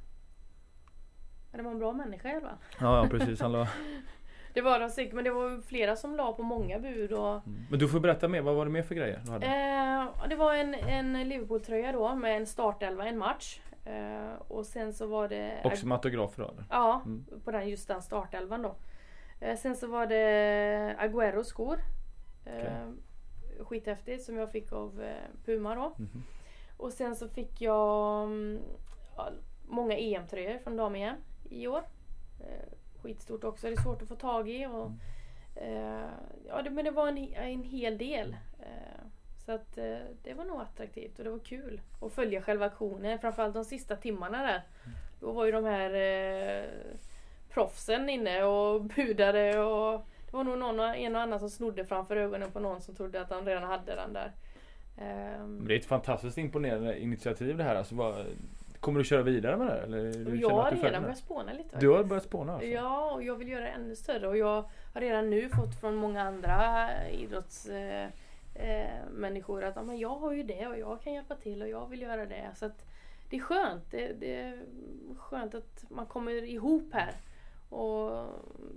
[1.52, 2.56] Ja, Det var en bra människa i alla fall.
[2.80, 3.40] Ja, ja precis.
[3.40, 3.68] Han la...
[4.54, 7.66] Det var de säkert, men det var flera som la på många bud och Mm.
[7.70, 8.40] Men du får berätta mer.
[8.40, 9.46] Vad var det mer för grejer du hade?
[9.46, 13.60] eh, Det var en, en Liverpool-tröja då med en startelva, en match.
[13.84, 15.60] Eh, och sen så var det...
[15.64, 16.50] Också med autografer då?
[16.70, 17.24] Ja, Mm.
[17.44, 18.74] på den, just den startelvan då.
[19.40, 21.76] Eh, sen så var det Agüeros skor.
[22.46, 22.88] Eh,
[23.64, 25.92] Skithäftigt som jag fick av eh, Puma då.
[25.98, 26.22] Mhm.
[26.76, 28.58] Och sen så fick jag mm,
[29.16, 29.28] ja,
[29.68, 31.14] många EM-tröjor från dam-EM
[31.52, 31.82] i år.
[32.40, 34.66] Eh, skitstort också, det är svårt att få tag i.
[34.66, 34.90] Och,
[35.62, 36.10] eh,
[36.46, 38.36] ja, det, men det var en, en hel del.
[38.58, 39.04] Eh,
[39.38, 43.18] så att eh, det var nog attraktivt och det var kul att följa själva aktionen.
[43.18, 44.62] Framförallt de sista timmarna där.
[45.20, 46.64] Då var ju de här eh,
[47.50, 52.16] proffsen inne och budade och det var nog någon, en och annan som snodde framför
[52.16, 54.32] ögonen på någon som trodde att han redan hade den där.
[55.66, 57.74] Det är ett fantastiskt imponerande initiativ det här.
[57.74, 58.26] Alltså, vad,
[58.80, 59.82] kommer du köra vidare med det här?
[59.82, 61.78] Eller jag har redan börjat spåna lite.
[61.78, 62.08] Du har faktiskt.
[62.08, 62.68] börjat spåna alltså?
[62.68, 64.28] Ja, och jag vill göra det ännu större.
[64.28, 64.64] Och jag
[64.94, 70.42] har redan nu fått från många andra idrottsmänniskor eh, eh, att men jag har ju
[70.42, 72.50] det och jag kan hjälpa till och jag vill göra det.
[72.54, 72.70] Så
[73.30, 73.90] det är skönt.
[73.90, 74.58] Det, det är
[75.16, 77.14] skönt att man kommer ihop här.
[77.70, 78.26] Och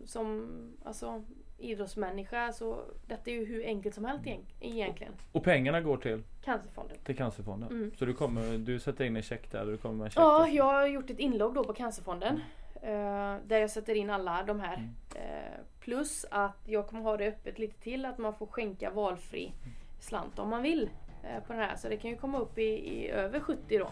[0.06, 0.50] som
[0.84, 1.24] alltså,
[1.64, 5.14] idrottsmänniska så detta är ju hur enkelt som helst egent- egentligen.
[5.32, 6.98] Och pengarna går till, Cancerfonden.
[7.04, 7.70] till Cancerfonden?
[7.70, 7.92] Mm.
[7.98, 9.66] Så du, kommer, du sätter in en check där?
[9.66, 12.40] Du kommer med en check Ja, jag har gjort ett inlogg då på Cancerfonden.
[12.82, 14.76] eh, där jag sätter in alla de här.
[14.78, 14.90] Mm.
[15.16, 19.54] Eh, plus att jag kommer ha det öppet lite till att man får skänka valfri
[20.00, 20.90] slant om man vill.
[21.24, 21.76] eh, på den här.
[21.76, 23.90] Så det kan ju komma upp i, i över 70 då.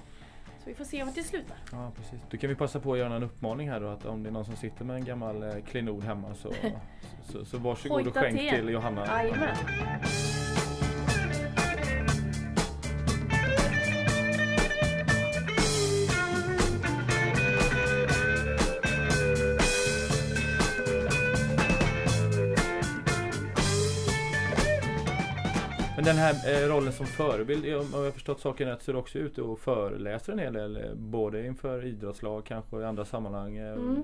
[0.64, 1.58] Så vi får se vart det slutar.
[1.72, 2.20] Ja, precis.
[2.30, 4.32] Då kan vi passa på att göra en uppmaning här då att om det är
[4.32, 6.54] någon som sitter med en gammal eh, klenod hemma så,
[7.24, 8.50] så, så varsågod och skänk till.
[8.50, 9.06] till Johanna.
[9.08, 9.56] Jajamän.
[26.02, 28.94] Men den här eh, rollen som förebild, om jag har förstått saken rätt så är
[28.94, 30.78] du också ute och föreläser en hel del.
[30.78, 33.58] eh, Både inför idrottslag kanske och i andra sammanhang.
[33.58, 34.04] Eh, Mm.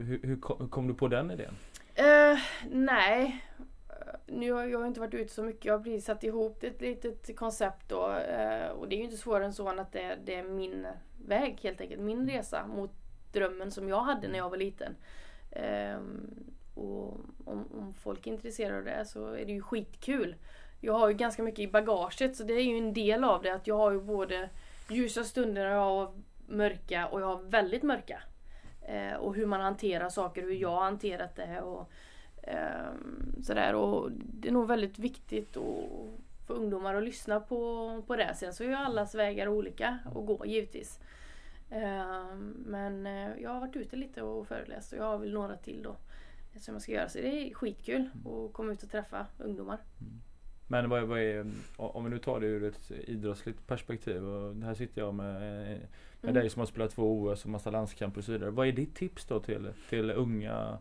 [0.00, 1.54] hur, hur kom, du på den idén?
[1.94, 2.38] Eh,
[2.70, 3.44] nej.
[4.26, 5.64] Nu har jag inte varit ute så mycket.
[5.64, 7.98] Jag har precis satt ihop ett litet koncept då.
[8.76, 10.86] Och det är ju inte svårare än så än att det, det är min
[11.26, 12.00] väg helt enkelt.
[12.02, 12.90] Min resa mot
[13.32, 14.96] drömmen som jag hade när jag var liten.
[15.52, 16.30] Ehm,
[16.74, 20.34] och om, om folk är intresserade av det så är det ju skitkul.
[20.80, 23.54] Jag har ju ganska mycket i bagaget så det är ju en del av det.
[23.54, 24.48] Att jag har ju både
[24.90, 26.12] ljusa stunder och jag har
[26.46, 28.22] mörka och jag har väldigt mörka.
[28.82, 31.60] Eh, och hur man hanterar saker, hur jag har hanterat det.
[31.60, 31.90] Och,
[32.42, 32.92] eh,
[33.42, 33.74] sådär.
[33.74, 36.08] och det är nog väldigt viktigt och,
[36.46, 38.34] för ungdomar att lyssna på, på det.
[38.34, 41.00] Sen så är ju allas vägar olika att gå givetvis.
[41.70, 43.04] Ehm, eh, men
[43.42, 45.96] jag har varit ute lite och föreläst och jag har väl några till då.
[46.60, 47.08] Som jag ska göra.
[47.08, 49.78] Så det är skitkul att komma ut och träffa ungdomar.
[50.00, 50.20] Mm.
[50.66, 51.46] Men vad, vad är,
[51.76, 54.24] om vi nu tar det ur ett idrottsligt perspektiv.
[54.24, 56.34] Och här sitter jag med, med Mm.
[56.34, 58.50] dig som har spelat två OS och massa landskamper och så vidare.
[58.50, 60.78] Vad är ditt tips då till, till unga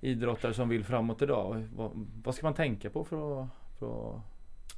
[0.00, 1.68] idrottare som vill framåt idag?
[1.76, 3.48] Vad, vad ska man tänka på för att,
[3.78, 4.16] för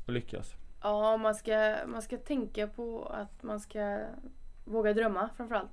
[0.06, 0.54] att, lyckas?
[0.82, 4.00] Ja, man ska, man ska tänka på att man ska
[4.64, 5.70] våga drömma framförallt.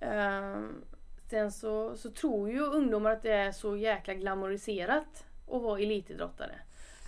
[0.00, 0.84] Ehm,
[1.18, 6.54] sen så, så tror ju ungdomar att det är så jäkla glamoriserat att vara elitidrottare.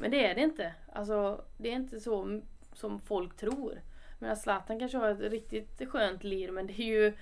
[0.00, 0.74] Men det är det inte.
[0.92, 2.40] Alltså, det är inte så
[2.72, 3.80] som folk tror.
[4.18, 7.12] Men Zlatan kanske har ett riktigt skönt liv men det är ju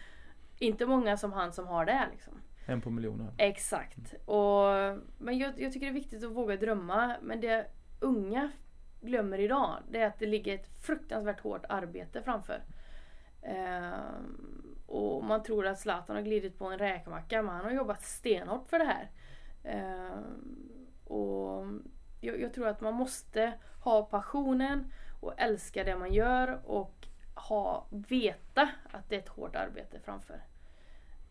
[0.59, 2.09] inte många som han som har det.
[2.13, 2.35] Liksom.
[2.67, 3.33] En på miljoner.
[3.39, 4.15] Exakt.
[4.25, 4.65] Och,
[5.19, 7.17] men jag, jag tycker det är viktigt att våga drömma.
[7.23, 7.67] Men det
[8.01, 8.51] unga
[9.01, 12.63] glömmer idag det är att det ligger ett fruktansvärt hårt arbete framför.
[13.43, 18.03] Ehm, och man tror att Zlatan har glidit på en räkmacka men han har jobbat
[18.03, 19.11] stenhårt för det här.
[19.65, 20.25] Ehm,
[21.05, 21.65] och
[22.21, 27.87] jag, jag tror att man måste ha passionen och älska det man gör och ha,
[27.91, 30.43] veta att det är ett hårt arbete framför.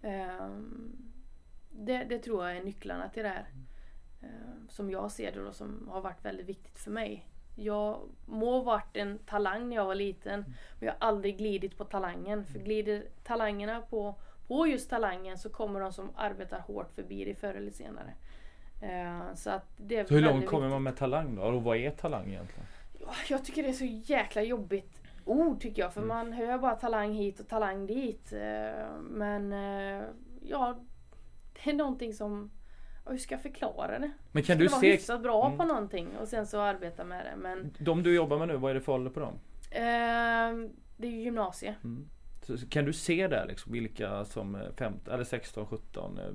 [0.01, 1.13] Ehm,
[1.69, 3.47] det, det tror jag är nycklarna till det här.
[4.21, 7.29] Eh, som jag ser det då som har varit väldigt viktigt för mig.
[7.55, 10.45] Jag må ha varit en talang när jag var liten
[10.79, 12.45] men jag har aldrig glidit på talangen.
[12.45, 14.15] För glider talangerna på,
[14.47, 18.13] på just talangen så kommer de som arbetar hårt förbi det förr eller senare.
[18.81, 20.71] Eh, så att det är Så hur långt kommer viktigt.
[20.73, 21.41] man med talang då?
[21.41, 22.65] Och vad är talang egentligen?
[22.99, 25.93] Ja, Jag tycker det är så jäkla jobbigt ord tycker jag.
[25.93, 26.17] För Mm.
[26.17, 28.33] man hör bara talang hit och talang dit.
[28.33, 30.03] Eh, Men eh,
[30.41, 30.79] ja,
[31.63, 32.51] det är någonting som...
[33.09, 34.11] Hur ska jag förklara det?
[34.31, 35.57] Men kan Ska du vara se hyfsat bra Mm.
[35.57, 37.35] på någonting och sen så arbeta med det.
[37.37, 39.33] Men de du jobbar med nu, vad är det för ålder på dem?
[40.97, 41.75] det är ju gymnasie.
[41.83, 42.09] Mm.
[42.47, 46.25] Så, så kan du se där liksom vilka som är 15 eller 16, 17 eh,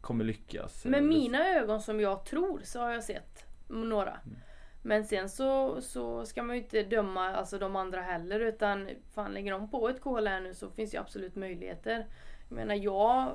[0.00, 0.84] kommer lyckas?
[0.84, 4.10] Med Eller- mina ögon som jag tror så har jag sett några.
[4.10, 4.36] Mm.
[4.82, 9.32] Men sen så, så ska man ju inte döma alltså de andra heller utan fan
[9.34, 12.06] lägger de på ett kol här nu så finns ju absolut möjligheter.
[12.48, 13.34] Jag menar jag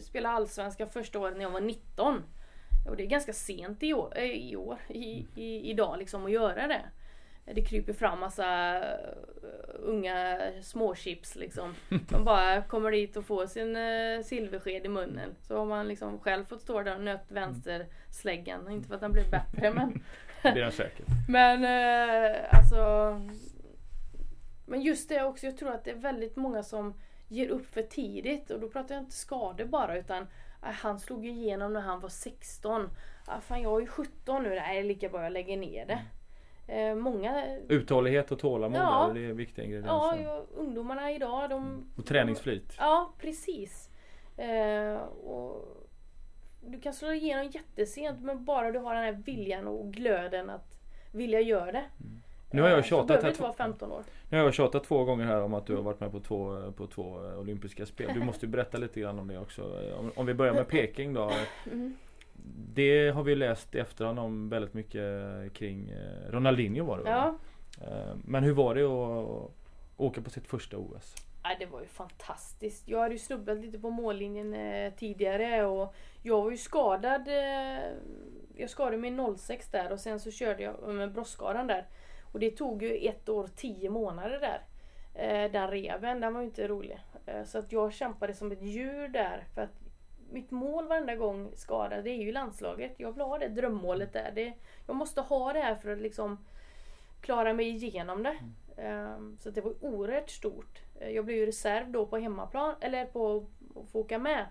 [0.00, 2.22] spelade allsvenskan första året när jag var 19.
[2.88, 6.32] Och det är ganska sent i år, eh, i år i, i, idag liksom att
[6.32, 6.82] göra det.
[7.44, 11.74] Det kryper fram massa eh, unga småchips liksom.
[12.10, 15.34] De bara kommer dit och får sin uh, silversked i munnen.
[15.40, 18.70] Så har man liksom själv fått stå där och nött vänstersläggan.
[18.70, 20.02] Inte för att den blev bättre men
[20.42, 21.06] Det blir den säkert.
[21.28, 23.20] men eh, alltså
[24.66, 27.82] Men just det också, jag tror att det är väldigt många som ger upp för
[27.82, 30.26] tidigt och då pratar jag inte skador bara utan
[30.60, 32.90] han slog ju igenom när han var 16.
[33.26, 35.98] Ah, fan jag är ju 17 nu, det är lika bra jag lägger ner det.
[36.66, 39.10] Eh, många Uthållighet och tålamod Ja.
[39.14, 40.22] det är viktiga ingredienser.
[40.24, 41.90] ja, ungdomarna idag de...
[41.96, 42.74] Och träningsflit.
[42.78, 43.90] Ja, precis.
[44.36, 45.68] Eh, och
[46.66, 50.78] du kan slå igenom jättesent men bara du har den här viljan och glöden att
[51.12, 51.84] vilja göra det.
[52.50, 54.02] Nu har jag Eh, tjatat här vara två- 15 år.
[54.30, 56.72] Nu har jag tjatat två gånger här om att du har varit med på två,
[56.76, 57.02] på två
[57.38, 58.10] olympiska spel.
[58.14, 59.62] Du måste ju berätta lite grann om det också.
[59.98, 61.32] Om, om vi börjar med Peking då.
[61.72, 61.96] Mm.
[62.74, 65.02] Det har vi läst i efterhand om väldigt mycket
[65.52, 67.10] kring eh, Ronaldinho var det?
[67.10, 67.34] Ja.
[67.80, 69.50] Eh, Men hur var det att
[69.96, 71.14] åka på sitt första OS?
[71.58, 72.88] Det var ju fantastiskt.
[72.88, 77.28] Jag hade ju snubblat lite på mållinjen eh, tidigare och jag var ju skadad.
[78.56, 81.86] Jag skadade mig 06 där och sen så körde jag med bröstskadan där.
[82.32, 84.60] Och det tog ju ett år, tio månader där.
[85.48, 86.98] Den reven, den var ju inte rolig.
[87.44, 89.44] Så att jag kämpade som ett djur där.
[89.54, 89.81] För att
[90.32, 92.92] mitt mål varenda gång skadad, det är ju landslaget.
[92.96, 94.32] Jag vill ha det drömmålet där.
[94.34, 94.52] Det,
[94.86, 96.38] jag måste ha det här för att liksom
[97.20, 98.36] klara mig igenom det.
[98.76, 100.82] Ehm, Så det var oerhört stort.
[101.00, 104.46] Eh, Jag blev ju reserv då på hemmaplan, eller på att få åka med.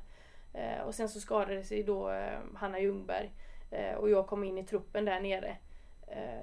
[0.54, 3.32] Eh, Och sen så skadade sig då eh, Hanna Ljungberg.
[3.98, 5.58] Och jag kom in i truppen där nere.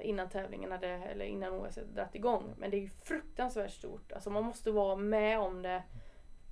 [0.01, 2.55] Innan tävlingen hade, eller innan OS hade dragit igång.
[2.59, 4.12] Men det är ju fruktansvärt stort.
[4.12, 5.83] Alltså man måste vara med om det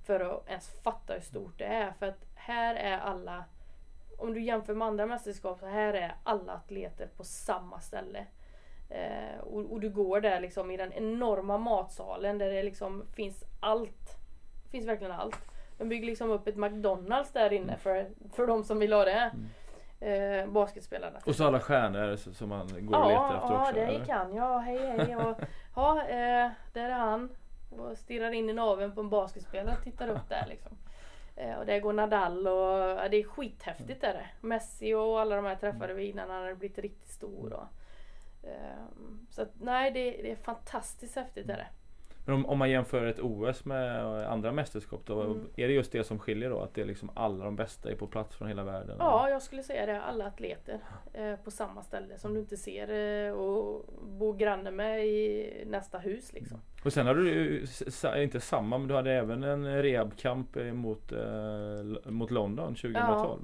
[0.05, 1.91] för att ens fatta hur stort det är.
[1.91, 3.45] För att här är alla,
[4.17, 8.25] om du jämför med andra mästerskap, så här är alla atleter på samma ställe.
[8.89, 13.43] Eh, och, och du går där liksom i den enorma matsalen där det liksom finns
[13.59, 14.17] allt.
[14.63, 15.37] Det finns verkligen allt.
[15.77, 19.31] De bygger liksom upp ett McDonalds där inne för, för de som vill ha det.
[19.99, 21.19] Eh, basketspelarna.
[21.25, 23.73] Och så alla stjärnor som man går och letar efter ja, också?
[23.73, 23.99] det eller?
[23.99, 24.35] gick han.
[24.35, 25.15] Ja, hej hej.
[25.15, 25.37] Och,
[25.75, 27.29] ja, eh, där är han.
[27.69, 30.77] Och stirrar in i naveln på en basketspelare och tittar upp där liksom.
[31.37, 34.47] Eh, och där går Nadal och ja, det är skithäftigt är det.
[34.47, 37.53] Messi och alla de här träffade vi innan han hade blivit riktigt stor.
[37.53, 37.67] Och,
[38.49, 41.67] ehm, så att, nej, det, det är fantastiskt häftigt är det.
[42.27, 45.39] Men om, om man jämför ett OS med andra mästerskap då, Mm.
[45.55, 46.59] är det just det som skiljer då?
[46.59, 48.95] Att det är liksom alla de bästa är på plats från hela världen?
[48.99, 50.01] Ja, jag skulle säga det.
[50.01, 50.79] Alla atleter
[51.13, 52.89] eh, på samma ställe som du inte ser
[53.27, 56.61] eh, och bor granne med i nästa hus liksom.
[56.85, 57.65] Och sen hade du
[58.17, 63.39] inte samma, men du hade även en rehabkamp eh, mot, eh, mot London 2012.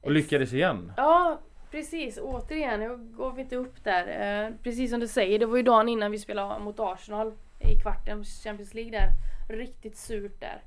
[0.00, 0.92] Och lyckades igen.
[0.96, 1.38] Ja,
[1.70, 2.18] precis.
[2.22, 4.06] Återigen, jag går inte upp där.
[4.46, 7.32] Eh, precis som du säger, det var ju dagen innan vi spelade mot Arsenal
[7.72, 9.10] i kvarten Champions League där.
[9.48, 10.62] Riktigt surt där.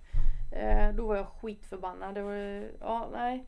[0.51, 2.15] Eh, då var jag skitförbannad.
[2.15, 2.33] Det var
[2.79, 3.45] ja, nej.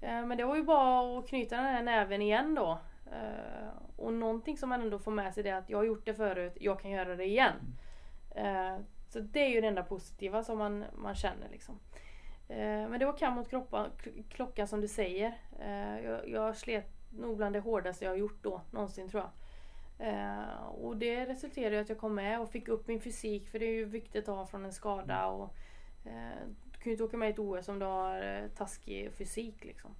[0.00, 2.78] Eh, men det var ju bara att knyta den här näven igen då.
[3.12, 6.04] Eh, och någonting som man ändå får med sig det är att jag har gjort
[6.06, 7.54] det förut, jag kan göra det igen.
[8.30, 8.76] Eh,
[9.08, 11.78] så det är ju det enda positiva som man, man känner liksom.
[12.48, 13.86] Eh, Men det var kamp mot kroppa,
[14.28, 15.38] klockan som du säger.
[15.60, 19.30] Eh, Jag, jag slet nog bland det hårdaste jag har gjort då någonsin tror jag.
[19.98, 23.58] Eh, Och det resulterade i att jag kom med och fick upp min fysik för
[23.58, 25.26] det är ju viktigt att ha från en skada.
[25.26, 25.54] Och,
[26.04, 29.12] eh, du kan ju inte åka med i ett OS om du har eh, taskig
[29.12, 29.90] fysik liksom.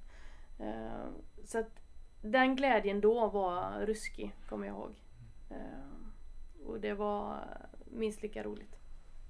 [0.59, 1.07] Eh,
[1.45, 1.81] Så att
[2.23, 4.95] den glädjen då var ruskig, kommer jag ihåg.
[5.51, 7.39] Eh, Och det var
[7.85, 8.77] minst lika roligt.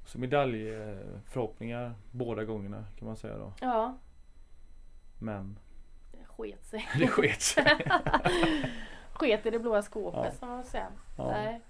[0.07, 3.52] Så medaljförhoppningar båda gångerna kan man säga då.
[3.61, 3.98] Ja,
[5.18, 5.59] Men
[6.26, 6.88] Sket sig.
[6.98, 7.64] Det sket sig.
[9.18, 10.31] Sket i det blåa skåpet Ja.
[10.31, 10.87] som man säga.
[11.18, 11.31] Ja.
[11.31, 11.61] Nej.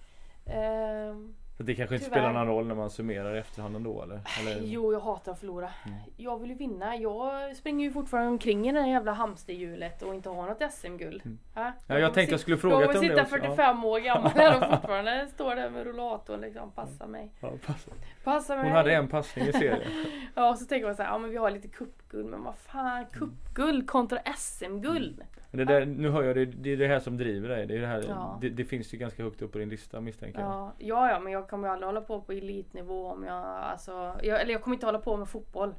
[0.47, 2.19] Ehm, Så det kanske inte Tyvärr.
[2.21, 4.21] spelar någon roll när man summerar i efterhand ändå eller?
[4.41, 4.61] eller?
[4.63, 5.71] Jo, jag hatar att förlora.
[5.87, 5.99] Mm.
[6.17, 6.97] Jag vill ju vinna.
[6.97, 11.23] Jag springer ju fortfarande omkring i det här jävla hamsterhjulet och inte har något SM-guld.
[11.25, 11.39] Mm.
[11.55, 13.37] Ja, Ja, jag tänkte jag skulle fråga Jag dig om det sitta också.
[13.37, 16.71] 45 år gammal här och fortfarande står där med rullatorn liksom.
[16.71, 17.33] Passa mig.
[17.41, 17.91] Ja, passa.
[18.25, 18.65] Passa mig.
[18.65, 19.81] Hon hade en passning i serien.
[20.35, 21.69] Ja, och så tänker man så här, ja men vi har lite
[22.09, 25.23] cupguld, men vad fan, cupguld kontra SM-guld.
[25.51, 27.67] Men det där, nu hör jag det, det är det här som driver dig.
[27.67, 28.39] Det, är det, här, Ja.
[28.41, 30.49] det, det finns ju ganska högt upp på din lista misstänker jag.
[30.51, 33.93] Ja, ja, ja, men jag kommer ju aldrig hålla på på elitnivå om jag, alltså,
[34.23, 35.75] jag, eller jag kommer inte hålla på med fotboll.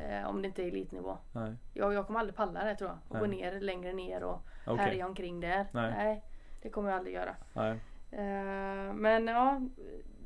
[0.00, 1.16] Eh, om det inte är elitnivå.
[1.32, 2.98] Nej, Jag, jag kommer aldrig palla det tror jag.
[3.08, 3.40] Och gå Nej.
[3.40, 4.84] ner längre ner och okej.
[4.84, 5.66] härja omkring där.
[5.72, 6.22] Nej.
[6.62, 7.34] det kommer jag aldrig göra.
[7.52, 7.70] Nej.
[8.10, 9.60] Eh, men ja,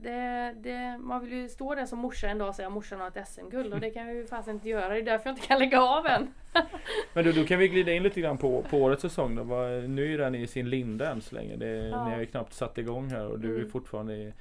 [0.03, 3.09] det, det, man vill ju stå där som morsa en dag och säga morsan har
[3.09, 4.89] ett SM-guld och det kan jag ju fasen inte göra.
[4.89, 6.35] Det är därför jag inte kan lägga av än.
[7.15, 9.43] Men då, då kan vi glida in lite grann på, på årets säsong då.
[9.89, 11.57] Nu är den i sin linda än så länge.
[11.57, 12.05] Det, Ja.
[12.05, 13.71] Ni har ju knappt satt igång här och du är Mm.
[13.71, 14.33] fortfarande i,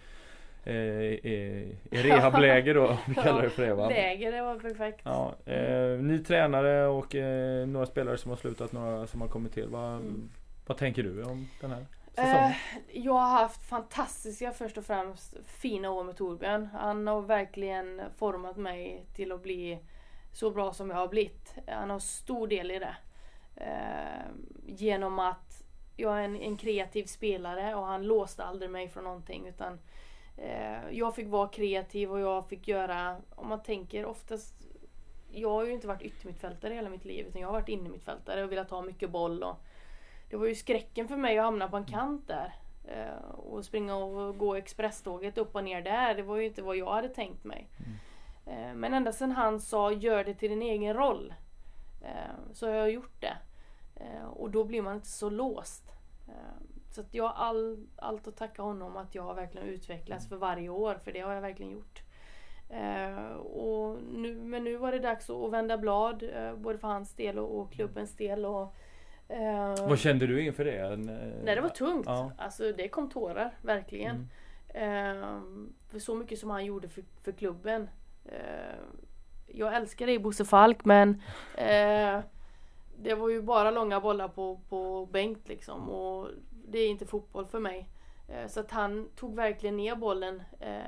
[0.65, 2.87] eh, i, i rehabläge då.
[2.87, 3.89] Om vi kallar det för det va?
[3.89, 5.01] Läger, det var perfekt.
[5.03, 9.53] Ja, eh, ny tränare och eh, några spelare som har slutat, några som har kommit
[9.53, 9.67] till.
[9.67, 10.29] Vad, Mm.
[10.67, 11.85] vad tänker du om den här?
[12.15, 12.51] Eh,
[12.87, 16.69] jag har haft fantastiska först och främst fina år med Torbjörn.
[16.73, 19.79] Han har verkligen format mig till att bli
[20.33, 21.55] så bra som jag har blivit.
[21.67, 22.95] Han har stor del i det.
[23.55, 24.25] Eh,
[24.65, 25.63] genom att
[25.95, 29.79] jag är en, en kreativ spelare och han låste aldrig mig från någonting utan
[30.37, 34.59] eh, jag fick vara kreativ och jag fick göra, om man tänker oftast
[35.31, 38.51] jag har ju inte varit yttermittfältare hela mitt liv utan jag har varit innermittfältare och
[38.51, 39.57] velat ha mycket boll och
[40.29, 42.53] det var ju skräcken för mig att hamna på en kant där.
[42.91, 46.15] Eh, och springa och gå expresståget upp och ner där.
[46.15, 47.69] Det var ju inte vad jag hade tänkt mig.
[48.45, 51.33] Eh, men ända sedan han sa gör det till din egen roll.
[52.01, 53.37] Eh, så har jag gjort det.
[54.33, 55.83] Och då blir man inte så låst.
[56.91, 60.69] Så jag har all, allt att tacka honom att jag har verkligen utvecklats för varje
[60.69, 60.95] år.
[60.95, 62.03] För det har jag verkligen gjort.
[63.37, 66.23] Och nu, men nu var det dags att vända blad.
[66.57, 68.45] Både för hans del och, och klubbens del.
[68.45, 68.75] Och,
[69.29, 70.77] eh, Vad kände du inför det?
[70.79, 72.05] Eh, Nej det var tungt.
[72.05, 72.31] Ja.
[72.37, 74.15] Alltså det kom tårar, verkligen.
[74.15, 75.17] Mm.
[75.17, 77.89] Ehm, för så mycket som han gjorde för, för klubben.
[78.25, 78.97] Ehm,
[79.47, 81.21] jag älskar dig Bosse Falk men
[83.01, 85.89] det var ju bara långa bollar på, på Bengt liksom.
[85.89, 86.27] Och
[86.67, 87.89] det är inte fotboll för mig.
[88.31, 90.79] Eh, så att han tog verkligen ner bollen eh,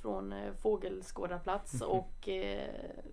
[0.00, 1.90] från eh, fågelskådarplats Mhm.
[1.90, 2.68] och eh,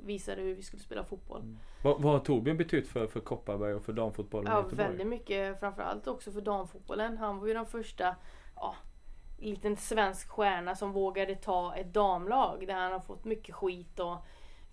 [0.06, 1.58] visade hur vi skulle spela fotboll.
[1.84, 4.88] Vad, vad har Torbjörn betytt för, för Kopparberg och för damfotbollen i Ja, Göteborg?
[4.88, 5.60] väldigt mycket.
[5.60, 7.18] Framförallt också för damfotbollen.
[7.18, 8.16] Han var ju den första
[8.56, 8.76] ja,
[9.40, 14.18] liten svensk stjärna som vågade ta ett damlag där han har fått mycket skit och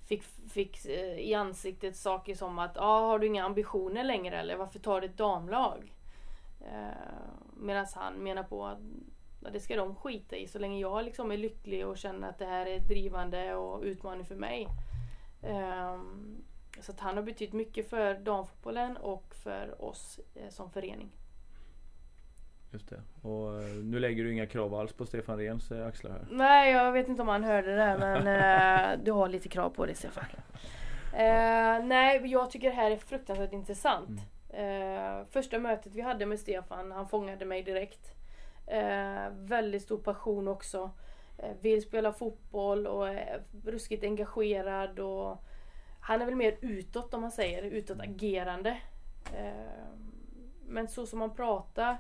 [0.09, 4.57] fick, fick eh, i ansiktet saker som att ah, har du inga ambitioner längre eller
[4.57, 5.94] varför tar du ett damlag?
[6.67, 6.91] Eh,
[7.57, 8.79] Medan han menar på att
[9.41, 12.39] ja, det ska de skita i så länge jag liksom är lycklig och känner att
[12.39, 14.69] det här är drivande och utmaning för mig.
[15.43, 16.45] Ehm,
[16.81, 21.17] så att han har betytt mycket för damfotbollen och för oss eh, som förening.
[22.73, 23.03] Just det.
[23.23, 26.27] Och eh, nu lägger du inga krav alls på Stefan Rehns eh, axlar här.
[26.31, 29.87] Nej, jag vet inte om han hörde det men eh, du har lite krav på
[29.87, 30.25] dig Stefan.
[31.17, 34.21] Eh, nej, jag tycker det här är fruktansvärt intressant.
[34.57, 38.15] Eh, första mötet vi hade med Stefan, han fångade mig direkt.
[38.67, 40.91] Eh, väldigt stor passion också.
[41.39, 44.99] Eh, vill spela fotboll och är ruskigt engagerad.
[44.99, 45.45] Och
[46.01, 48.79] han är väl mer utåt om man säger, utåtagerande.
[49.37, 49.85] Eh,
[50.67, 51.97] men så som han pratar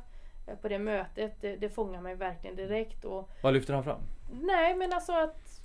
[0.46, 3.04] eh, på det mötet, det, det fångar mig verkligen direkt.
[3.04, 4.00] Och Vad lyfter han fram?
[4.32, 5.62] Nej men alltså att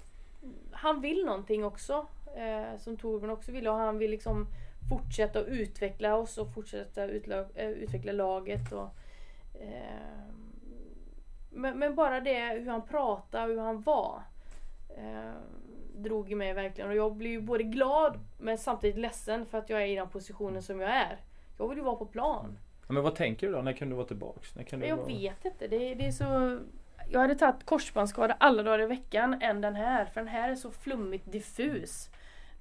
[0.71, 2.05] han vill någonting också.
[2.35, 4.47] Eh, som Torbjörn också vill och han vill liksom
[4.89, 8.71] fortsätta att utveckla oss och fortsätta eh, utveckla laget.
[8.71, 8.89] Och,
[9.61, 10.33] eh,
[11.49, 14.21] men, men bara det hur han pratade och hur han var.
[14.97, 15.33] Eh,
[15.95, 19.83] drog mig verkligen och jag blir ju både glad men samtidigt ledsen för att jag
[19.83, 21.17] är i den positionen som jag är.
[21.57, 22.57] Jag vill ju vara på plan.
[22.87, 23.61] Men vad tänker du då?
[23.61, 24.55] När kan du vara tillbaks?
[24.55, 25.07] När kan du Jag vara...
[25.07, 25.67] vet inte.
[25.67, 26.59] Det, det är så...
[27.09, 30.05] Jag hade tagit korsbandsskada alla dagar i veckan än den här.
[30.05, 32.09] För den här är så flummigt diffus.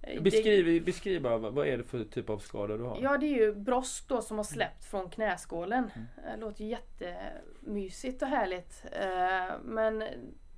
[0.03, 2.99] Eh, Beskriv, beskriv bara, vad är det för typ av skada du har?
[3.03, 5.91] Ja, det är ju brosk då som har släppt från knäskålen.
[6.25, 8.85] Det låter ju jättemysigt och härligt.
[8.93, 9.99] Eh, Men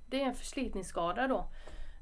[0.06, 1.46] det är en förslitningsskada då.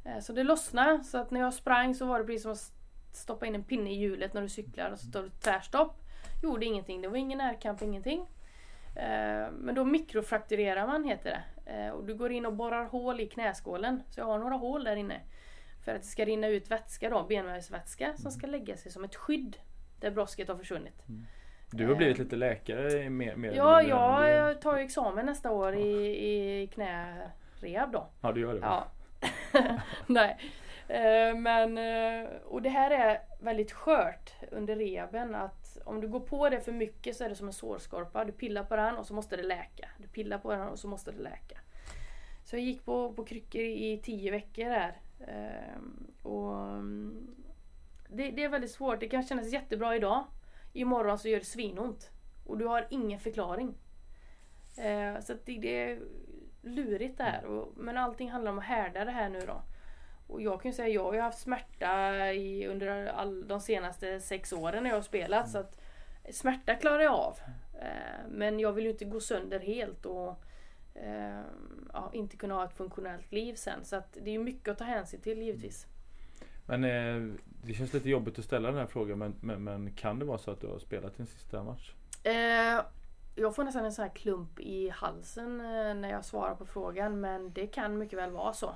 [0.05, 1.05] Eh, Så det lossnade.
[1.05, 2.72] Så att när jag sprang så var det precis som att
[3.12, 5.97] stoppa in en pinne i hjulet när du cyklar och så står det tvärstopp.
[6.43, 7.01] Gjorde ingenting.
[7.03, 8.20] Det var ingen närkamp, ingenting.
[8.97, 11.30] Eh, Men då mikrofrakturerar man heter
[11.64, 11.72] det.
[11.72, 14.03] Eh, Och du går in och borrar hål i knäskålen.
[14.11, 15.20] Så jag har några hål där inne.
[15.89, 19.14] För att det ska rinna ut vätska då, benmärgsvätska som ska lägga sig som ett
[19.16, 19.57] skydd
[20.01, 21.03] Där brosket har försvunnit.
[21.70, 24.30] Du har blivit lite läkare mer, mer Ja, mindre.
[24.34, 28.09] jag tar ju examen nästa år i, i knärehab då.
[28.20, 28.61] Ja, du gör det.
[28.62, 28.86] Ja.
[30.07, 30.36] Nej.
[30.89, 36.20] Eh, Men, eh, och det här är väldigt skört under rehaben att om du går
[36.20, 38.24] på det för mycket så är det som en sårskorpa.
[38.24, 39.89] Du pillar på den och så måste det läka.
[39.99, 41.59] Du pillar på den och så måste det läka.
[42.45, 44.97] Så jag gick på, på kryckor i tio veckor här.
[45.21, 45.83] Eh,
[46.23, 46.83] Och
[48.09, 49.01] det, det är väldigt svårt.
[49.01, 50.25] Det kan kännas jättebra idag.
[50.73, 52.11] Imorgon så gör det svinont.
[52.47, 53.75] Och du har ingen förklaring.
[54.77, 55.99] Eh, Så att det, det är
[56.62, 57.45] lurigt det här.
[57.45, 59.62] Och, men allting handlar om att härda det här nu då.
[60.27, 64.21] Och jag kan ju säga, jag har ju haft smärta i, under all, de senaste
[64.21, 65.51] sex åren när jag har spelat.
[65.51, 65.81] Så att
[66.31, 67.39] smärta klarar jag av.
[67.81, 70.43] Eh, men jag vill ju inte gå sönder helt och
[71.03, 71.41] eh,
[71.93, 73.85] ja, inte kunna ha ett funktionellt liv sen.
[73.85, 75.87] Så att det är mycket att ta hänsyn till givetvis.
[76.67, 80.19] Men eh, det känns lite jobbigt att ställa den här frågan men, men, men kan
[80.19, 81.93] det vara så att du har spelat din sista match?
[82.23, 82.85] Eh,
[83.35, 87.21] jag får nästan en sån här klump i halsen eh, när jag svarar på frågan
[87.21, 88.75] men det kan mycket väl vara så.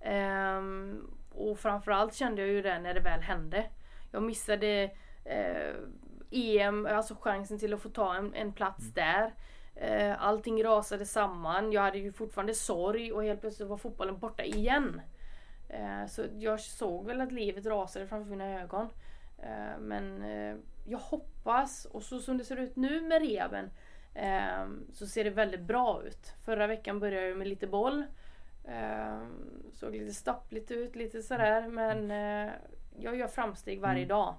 [0.00, 3.66] Ehm, och framförallt kände jag ju det när det väl hände.
[4.10, 4.90] Jag missade
[5.24, 5.74] eh,
[6.30, 9.34] EM, alltså chansen till att få ta en, en plats där.
[9.74, 11.72] Eh, allting rasade samman.
[11.72, 15.00] Jag hade ju fortfarande sorg och helt plötsligt var fotbollen borta igen.
[15.68, 18.88] Eh, så jag såg väl att livet rasade framför mina ögon.
[19.38, 20.24] Eh, men
[20.86, 23.22] jag hoppas, och så som det ser ut nu med
[24.14, 26.32] eh, så ser det väldigt bra ut.
[26.44, 28.04] Förra veckan började jag med lite boll.
[29.72, 31.68] Såg lite stappligt ut, lite sådär.
[31.68, 32.10] Men
[32.98, 34.08] jag gör framsteg varje Mm.
[34.08, 34.34] dag.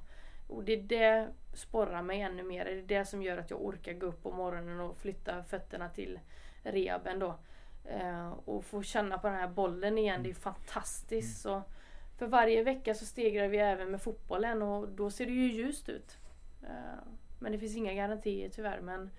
[0.47, 2.65] Och det är det sporrar mig ännu mer.
[2.65, 5.89] Det är det som gör att jag orkar gå upp på morgonen och flytta fötterna
[5.89, 6.19] till
[6.63, 7.35] rehaben då.
[7.85, 11.41] Eh, och få känna på den här bollen igen, det är fantastiskt.
[11.41, 11.61] Så
[12.17, 15.89] för varje vecka så stegrar vi även med fotbollen och då ser det ju ljust
[15.89, 16.17] ut.
[16.63, 17.03] Eh,
[17.39, 18.81] men det finns inga garantier tyvärr.
[18.81, 19.09] Men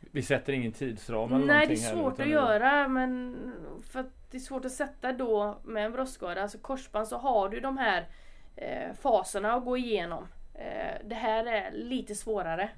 [0.00, 3.36] Vi sätter ingen tidsram eller Nej, det är här, svårt utan att göra men
[3.82, 7.60] för det är svårt att sätta då med en bröstskada, alltså korsband så har du
[7.60, 8.08] de här
[8.56, 10.26] eh, faserna att gå igenom.
[10.60, 12.70] Eh, det här är lite svårare.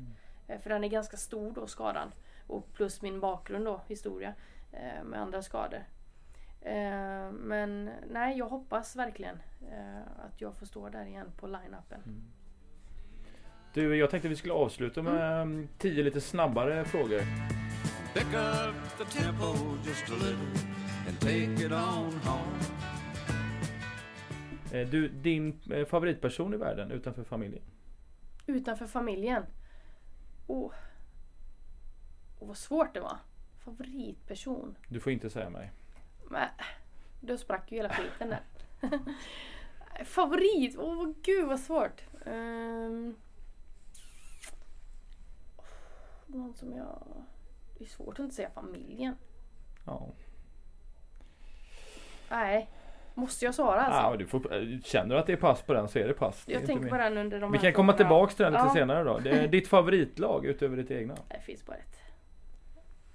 [0.49, 2.13] Eh, för den är ganska stor då skadan.
[2.47, 4.35] Och plus min bakgrund då, historia
[4.73, 5.85] eh, med andra skador.
[7.33, 9.43] Men nej, jag hoppas verkligen
[10.27, 12.01] att jag får stå där igen på line-upen.
[13.75, 15.69] Du, jag tänkte vi skulle avsluta med mm.
[15.79, 17.21] tio lite snabbare frågor.
[18.15, 19.55] Pick up the tempo
[19.85, 20.69] just a little
[21.09, 22.72] and take it on home.
[24.73, 27.63] Eh, Du, din eh, favoritperson i världen utanför familjen?
[28.47, 29.43] Utanför familjen.
[30.47, 30.73] Åh.
[32.41, 33.19] Åh, vad svårt det var.
[33.59, 34.77] Favoritperson.
[34.89, 35.73] Du får inte säga mig.
[36.31, 36.49] Men,
[37.21, 38.43] då sprack ju hela skiten där.
[40.05, 40.77] Favorit?
[40.79, 42.03] Åh gud vad svårt.
[42.27, 43.17] Um,
[46.27, 47.03] någon som jag...
[47.79, 49.17] Det är svårt att inte säga familjen.
[49.87, 50.09] Ja.
[52.31, 52.69] Nej.
[53.15, 54.01] Måste jag svara alltså?
[54.01, 56.15] Ja, du får, eh, känner du att det är pass på den så är det
[56.15, 56.45] pass.
[56.47, 58.65] Det är jag tänker på den under de Vi kan komma tillbaks till den lite
[58.65, 58.75] Ja.
[58.75, 59.19] senare då.
[59.19, 61.15] Det är ditt favoritlag utöver ditt egna?
[61.29, 62.01] Det finns bara ett.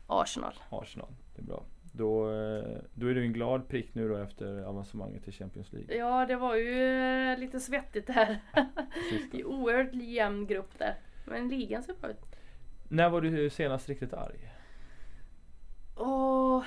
[0.08, 0.54] Arsenal.
[0.70, 1.10] Arsenal.
[1.36, 1.64] Det är bra.
[1.92, 5.96] Då, eh, då är du en glad prick nu då efter avancemanget till Champions League.
[5.98, 6.84] Ja, det var ju
[7.32, 8.40] eh, lite svettigt där.
[9.32, 10.96] I oerhört jämn grupp där.
[11.26, 12.36] Men ligan ser bra ut.
[12.90, 14.54] När var du senast riktigt arg?
[15.96, 16.64] Och...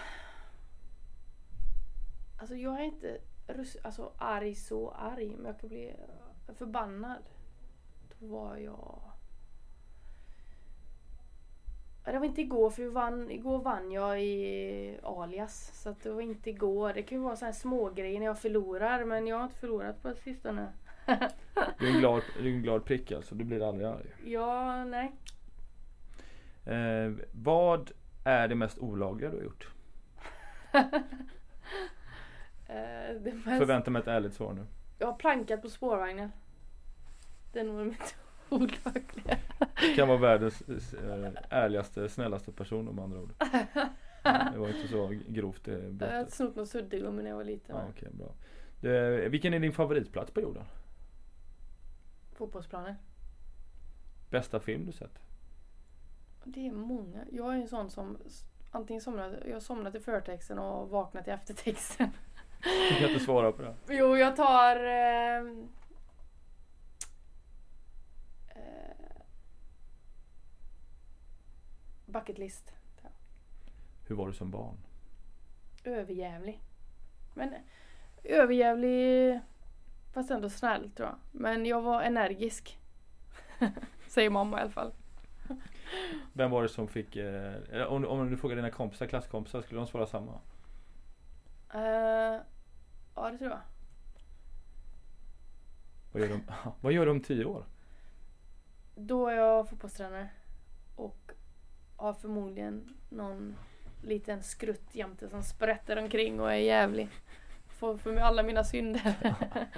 [2.41, 5.34] Alltså jag är inte rus- alltså, arg så arg.
[5.36, 5.95] Men jag kan bli
[6.59, 7.22] förbannad.
[8.20, 9.01] Då var jag...
[12.05, 15.82] Ja, Det var inte igår för vann, igår vann jag i alias.
[15.82, 16.93] Så det var inte igår.
[16.93, 19.05] Det kan ju vara så här små grejer när jag förlorar.
[19.05, 20.72] Men jag har inte förlorat på sistone.
[21.78, 23.34] Du är en glad, du är en glad prick alltså.
[23.34, 24.07] Du blir aldrig arg.
[24.24, 25.12] Ja, nej.
[26.66, 27.91] Eh, vad
[28.24, 29.68] är det mest olagliga du har gjort?
[32.70, 33.44] Eh, det mest...
[33.58, 34.66] Förvänta mig ett ärligt svar nu.
[34.98, 36.32] Jag har plankat på spårvagnen.
[37.52, 38.16] Det är nog mitt
[38.48, 39.38] olagliga.
[39.96, 40.62] Kan vara världens
[40.94, 43.32] eh, ärligaste, snällaste person om andra ord.
[44.52, 46.32] Det var inte så grovt det Jag har brottet.
[46.34, 47.76] snott någon suddgummi när jag var liten.
[47.76, 48.34] Ja, okej, bra.
[48.80, 50.64] Det, vilken är din favoritplats på jorden?
[52.32, 52.94] Fotbollsplanen.
[54.30, 55.18] Bästa film du sett?
[56.44, 57.24] Det är många.
[57.32, 58.18] Jag är en sån som
[58.70, 62.10] antingen somnar, jag somnar till förtexten och vaknar till eftertexten.
[62.62, 63.74] Du kan inte svara på det.
[63.88, 64.76] Jo, jag tar...
[64.76, 65.38] Eh,
[68.48, 69.22] eh,
[72.06, 72.72] bucket list.
[74.08, 74.76] Hur var du som barn?
[75.84, 76.61] Överjävlig.
[77.34, 77.54] Men
[78.24, 79.40] överjävlig
[80.12, 81.18] fast ändå snäll tror jag.
[81.32, 82.78] Men jag var energisk.
[84.06, 84.92] Säger mamma i alla fall.
[86.32, 89.86] Vem var det som fick, eh, om, om du frågar dina kompisar, klasskompisar, skulle de
[89.86, 90.32] svara samma?
[91.74, 92.40] Eh,
[93.24, 93.60] ja det tror jag.
[96.12, 96.42] Vad gör de,
[96.80, 97.64] vad gör de om tio år?
[98.94, 100.28] Då är jag fotbollstränare.
[100.96, 101.32] Och
[101.96, 103.56] har förmodligen någon
[104.02, 107.08] liten skrutt jämte som sprätter omkring och är jävlig.
[107.68, 109.14] Får för mig alla mina synder.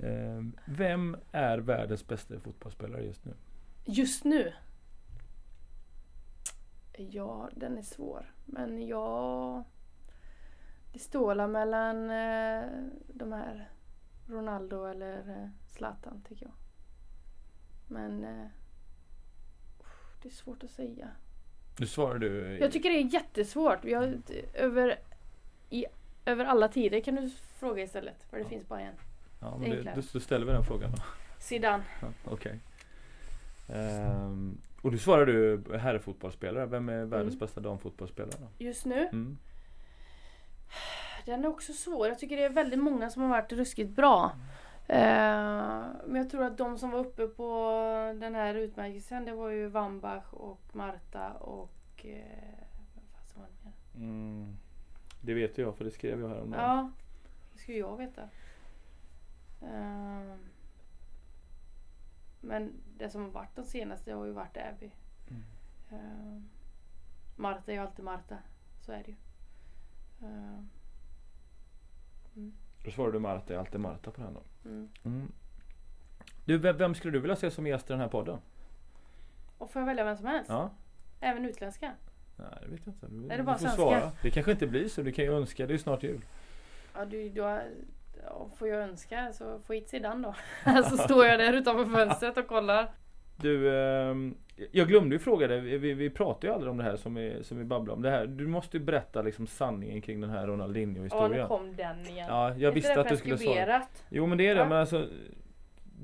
[0.00, 3.34] Eh, vem är världens bästa fotbollsspelare just nu?
[3.84, 4.52] Just nu?
[6.96, 8.34] Ja, den är svår.
[8.44, 9.64] Men jag...
[10.98, 12.64] Det står la mellan eh,
[13.08, 13.68] de här
[14.26, 16.52] Ronaldo eller eh, Zlatan tycker jag.
[17.88, 18.24] Men...
[18.24, 18.46] Eh,
[20.22, 21.08] det är svårt att säga.
[21.78, 23.78] Nu svarar du Jag tycker det är jättesvårt.
[23.84, 24.16] Vi har,
[24.54, 24.98] över,
[25.70, 25.84] i,
[26.24, 28.22] över alla tider kan du fråga istället.
[28.30, 28.48] För det Ja.
[28.48, 28.94] finns bara en.
[29.40, 31.02] ja, men det, då, då ställer vi den frågan då.
[31.38, 31.84] Zidane.
[32.00, 32.60] Ja, Okej.
[33.68, 36.66] Ehm, och du svarar du herrfotbollsspelare.
[36.66, 37.38] Vem är världens Mm.
[37.38, 38.34] bästa damfotbollsspelare?
[38.40, 38.64] då?
[38.64, 39.08] Just nu.
[39.12, 39.38] Mm.
[41.28, 42.08] Den är också svår.
[42.08, 44.30] Jag tycker det är väldigt många som har varit ruskigt bbra.
[44.86, 47.70] Eh, men jag tror att de som var uppe på
[48.20, 52.06] den här utmärkelsen det var ju Wambach och Marta och...
[52.06, 52.64] Eh,
[53.34, 53.98] vad var det?
[53.98, 54.56] Mm.
[55.20, 56.64] Det vet jag för det skrev jag häromdagen.
[56.64, 56.90] Ja,
[57.52, 58.22] det skulle jag veta.
[59.62, 60.36] Eh,
[62.40, 64.90] men det som har varit de senaste har ju varit Abby.
[65.30, 65.42] Mm.
[65.90, 66.42] Eh,
[67.36, 68.38] Marta är ju alltid Marta.
[68.80, 69.16] Så är det ju.
[70.28, 70.60] Eh,
[72.84, 74.42] Då svarar du Marta, är alltid Marta på den då.
[74.68, 74.88] mm.
[75.04, 75.32] Mm.
[76.44, 78.38] Du, vem, vem skulle du vilja se som gäst i den här podden?
[79.58, 80.50] Och får jag välja vem som helst?
[80.50, 80.70] Ja?
[81.20, 81.92] Även utländska?
[82.36, 83.06] Nej, det vet jag inte.
[83.06, 83.76] Du, Är det du bara får svenska?
[83.76, 84.12] svara.
[84.22, 85.02] Det kanske inte blir så.
[85.02, 85.66] Du kan ju önska.
[85.66, 86.24] Det är ju snart jul.
[86.94, 87.62] Ja, du, du har,
[88.24, 90.34] ja, får jag önska så få hit sidan då.
[90.90, 92.90] så står jag där utanför fönstret och kollar.
[93.42, 94.34] Du, ehm,
[94.72, 95.60] jag glömde ju fråga dig.
[95.60, 98.02] Vi, vi, pratar ju aldrig om det här som vi, som vi babblar om.
[98.02, 101.48] Det här, du måste ju berätta liksom sanningen kring den här Ja, nu Ronaldinho-historien.
[101.48, 102.26] kom den igen.
[102.28, 103.82] Ja, jag Är visste det att du skulle svara.
[104.10, 104.68] Jo men det är det, Ja.
[104.68, 105.08] men alltså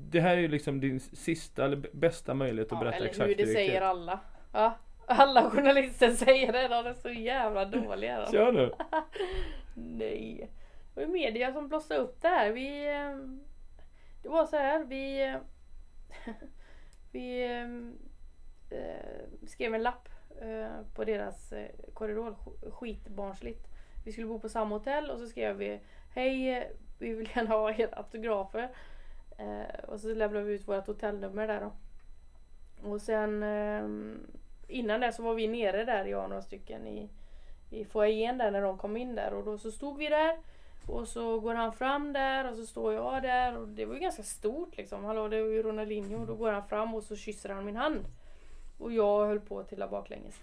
[0.09, 3.29] Det här är ju liksom din sista eller bästa möjlighet att Ja, berätta eller exakt
[3.29, 3.53] hur det till.
[3.53, 4.19] säger alla.
[4.53, 6.67] Ja, alla journalister säger det.
[6.67, 8.25] De är så jävla dåliga.
[8.31, 8.71] Kör nu!
[9.75, 10.49] Nej.
[10.93, 12.51] Det var media som blossade upp det här.
[12.51, 12.87] Vi...
[12.87, 13.17] eh,
[14.23, 14.83] Det var så här.
[14.85, 15.35] Vi...
[17.15, 20.09] Vi eh, eh, skrev en lapp
[20.41, 22.35] eh, på deras eh, korridor.
[22.71, 23.67] Skitbarnsligt.
[24.05, 25.79] Vi skulle bo på samma hotell och så skrev vi
[26.15, 26.63] Hej, eh,
[26.99, 28.69] vi vill gärna ha era autografer.
[29.37, 31.71] Eh, och så lämnade vi ut vårt hotellnummer där då.
[32.89, 33.85] Och sen eh,
[34.67, 37.09] innan det så var vi nere där, jag och några stycken i,
[37.69, 40.37] i foajén där när de kom in där och då så stod vi där
[40.87, 43.99] och så går han fram där och så står jag där och det var ju
[43.99, 45.03] ganska stort liksom.
[45.03, 47.75] Hallå det var ju Ronaldinho och då går han fram och så kysser han min
[47.75, 48.05] hand.
[48.77, 50.39] Och jag höll på att trilla baklänges.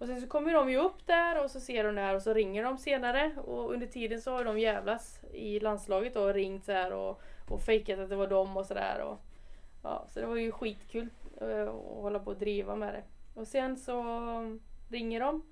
[0.00, 2.22] Och sen så kommer de ju upp där och så ser de det här och
[2.22, 6.64] så ringer de senare och under tiden så har de jävlas i landslaget och ringt
[6.64, 9.16] så här och, och fejkat att det var dem och sådär.
[9.82, 11.08] Ja, så det var ju skitkul
[11.40, 13.02] eh, att hålla på och driva med det.
[13.40, 14.02] Och sen så
[14.88, 15.42] ringer de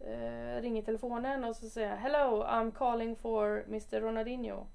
[0.00, 4.66] eh, ringer telefonen och så säger Hello, I'm calling for Mr Ronaldinho.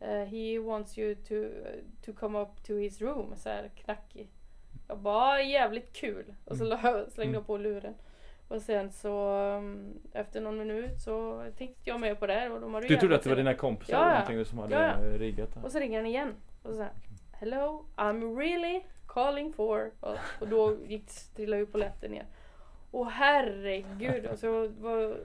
[0.00, 1.34] Eh, he wants you to,
[2.04, 3.32] to come up to his room.
[3.36, 4.28] Så här knackig.
[4.88, 6.34] Jag bara, "Ah, jävligt kul.
[6.44, 7.94] Och så la- slängde jag på luren.
[8.48, 12.74] Och sen så um, efter någon minut så tänkte jag med på det och de
[12.74, 15.18] hade Du trodde att det var dina kompisar Ja, eller någonting som hade Ja, ja.
[15.18, 15.60] riggat det?
[15.60, 16.34] Och så ringer han igen.
[16.62, 16.90] Och så säger
[17.32, 19.90] Hello, I'm really calling for...
[20.00, 21.06] Och, och då gick,
[21.36, 22.26] trillade ju polletten ner.
[22.92, 24.26] Och herregud.
[24.26, 25.16] Och så var jag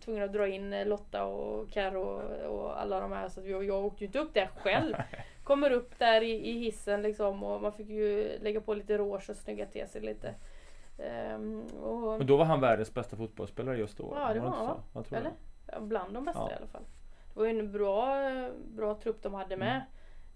[0.00, 2.02] tvungen att dra in Lotta och Karo
[2.48, 3.28] och, alla de här.
[3.28, 4.94] Så att jag, jag åkte ju inte upp där själv.
[5.44, 9.30] Kommer upp där i, i hissen liksom och man fick ju lägga på lite rouge
[9.30, 10.34] och snygga till sig lite.
[10.98, 14.12] Ehm, och, Men då var han världens bästa fotbollsspelare just då?
[14.16, 15.04] Ja, det var han, va?
[15.10, 15.30] Eller?
[15.66, 15.80] det.
[15.80, 16.50] Bland de bästa Ja.
[16.50, 16.84] i alla fall.
[17.34, 18.20] Det var ju en bra,
[18.76, 19.82] bra trupp de hade med.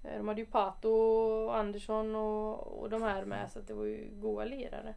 [0.04, 3.74] Eh, De hade ju Pato och Andersson och, och de här med så att det
[3.74, 4.94] var ju goa lirare.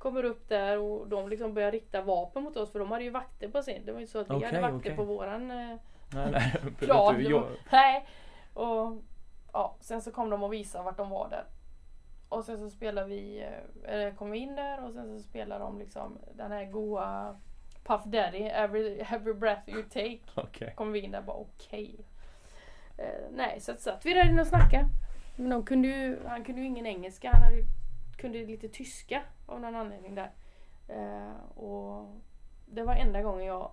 [0.00, 3.10] Kommer upp där och de liksom börjar rikta vapen mot oss för de hade ju
[3.10, 3.86] vakter på sin.
[3.86, 4.96] Det var ju så att vi Okej, hade vakter okej.
[4.96, 5.76] på våran eh,
[6.14, 6.52] Nej, nej.
[6.78, 7.14] plan.
[7.14, 8.06] du, jag, Nej.
[8.54, 9.02] Och
[9.52, 11.44] ja, sen så kom de och visade vart de var där.
[12.28, 15.64] Och sen så spelade vi, eh, eller kom vi in där och sen så spelade
[15.64, 17.36] de liksom den här goa
[17.84, 20.20] Puff Daddy, every, every breath you take.
[20.34, 20.72] okej.
[20.76, 21.94] Kom vi in där och bara okej.
[22.98, 24.88] Eh, nej, så att satt vi där inne och snackade.
[25.36, 27.56] Men de kunde ju, han kunde ju ingen engelska, han hade,
[28.20, 30.32] kunde lite tyska av någon anledning där.
[30.88, 32.20] Eh, och
[32.66, 33.70] det var enda gången jag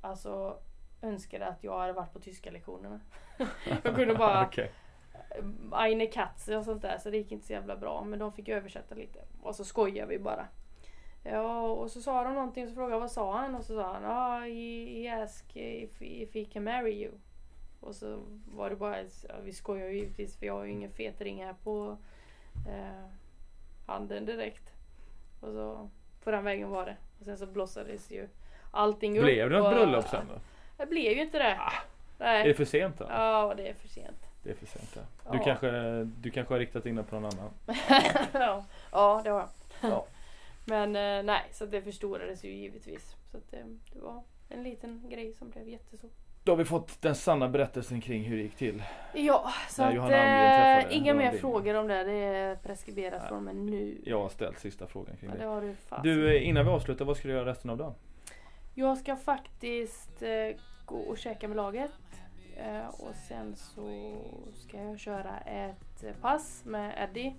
[0.00, 0.58] alltså
[1.02, 3.00] önskade att jag hade varit på tyska lektionerna.
[3.84, 4.72] jag kunde bara Okej.
[5.72, 8.04] Eine Katze och sånt där så det gick inte så jävla bra.
[8.04, 9.24] Men de fick översätta lite.
[9.42, 10.48] Och så skojade vi bara.
[11.24, 13.54] Ja, och så sa de någonting och så frågade jag vad sa han?
[13.54, 17.12] Och så sa han ah, he, he asked if, if he can marry you.
[17.80, 20.92] Och så var det bara, ja, vi skojar ju givetvis för jag har ju ingen
[20.92, 21.98] fetring här på
[22.66, 23.10] eh,
[23.86, 24.72] handen direkt.
[25.40, 25.90] Och så
[26.24, 26.96] på den vägen var det.
[27.18, 28.28] Och sen så blossades ju
[28.70, 29.24] allting upp.
[29.24, 30.40] Blev det något bröllop sen då?
[30.76, 31.56] Det blev ju inte det.
[31.60, 31.72] Ah,
[32.18, 32.42] Nej.
[32.42, 33.06] Är det för sent då?
[33.08, 34.16] Ja, det är för sent.
[34.42, 35.30] Det är för sent ja.
[35.32, 35.44] Du, Ja.
[35.44, 35.70] kanske,
[36.04, 37.50] du kanske har riktat in dig på någon annan?
[38.32, 38.64] ja.
[38.92, 39.48] ja, det har jag.
[39.90, 40.06] Ja.
[40.64, 43.16] Men eh, nej, så det förstorades ju givetvis.
[43.30, 46.10] Så att, eh, det var en liten grej som blev jättestor.
[46.48, 48.82] Då har vi fått den sanna berättelsen kring hur det gick till.
[49.14, 52.04] Ja, så att eh, inga mer frågor om det.
[52.04, 53.28] Det är preskriberat Nej.
[53.28, 53.98] från mig nu.
[54.04, 55.48] Jag har ställt sista frågan kring Ja, det det.
[55.50, 56.02] har du fast.
[56.02, 57.94] Du, eh, innan vi avslutar, vad ska du göra resten av dagen?
[58.74, 61.92] Jag ska faktiskt eh, gå och käka med laget.
[62.56, 64.14] Eh, och sen så
[64.54, 67.34] ska jag köra ett pass med Eddie.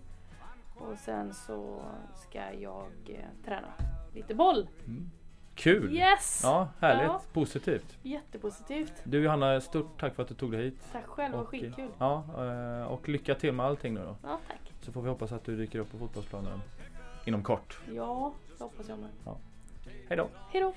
[0.76, 1.82] Och sen så
[2.16, 3.74] ska jag eh, träna
[4.14, 4.68] lite boll.
[4.88, 5.12] Mm.
[5.60, 5.94] Kul!
[5.96, 6.40] Yes!
[6.44, 7.04] Ja, härligt.
[7.06, 7.22] Ja.
[7.34, 7.98] Positivt.
[8.04, 8.94] Jättepositivt.
[9.04, 10.80] Du Johanna, stort tack för att du tog dig hit.
[10.92, 11.90] Tack själv, var Och, skitkul.
[11.98, 14.16] Ja, eh, och lycka till med allting nu då.
[14.24, 14.74] Ja, tack.
[14.82, 16.62] Så får vi hoppas att du dyker upp på fotbollsplanen
[17.26, 17.80] inom kort.
[17.96, 19.10] Ja, det hoppas jag med.
[20.10, 20.30] Hej då!
[20.52, 20.74] Hejdå!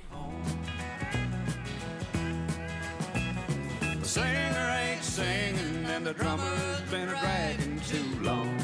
[4.03, 8.62] The singer ain't singing and the drummer's been a dragging too long.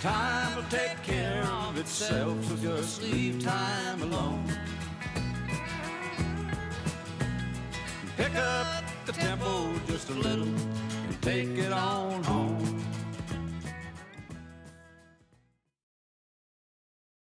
[0.00, 4.50] Time will take care of itself, so just leave time alone.
[8.16, 12.24] Pick up the tempo just a little and take it on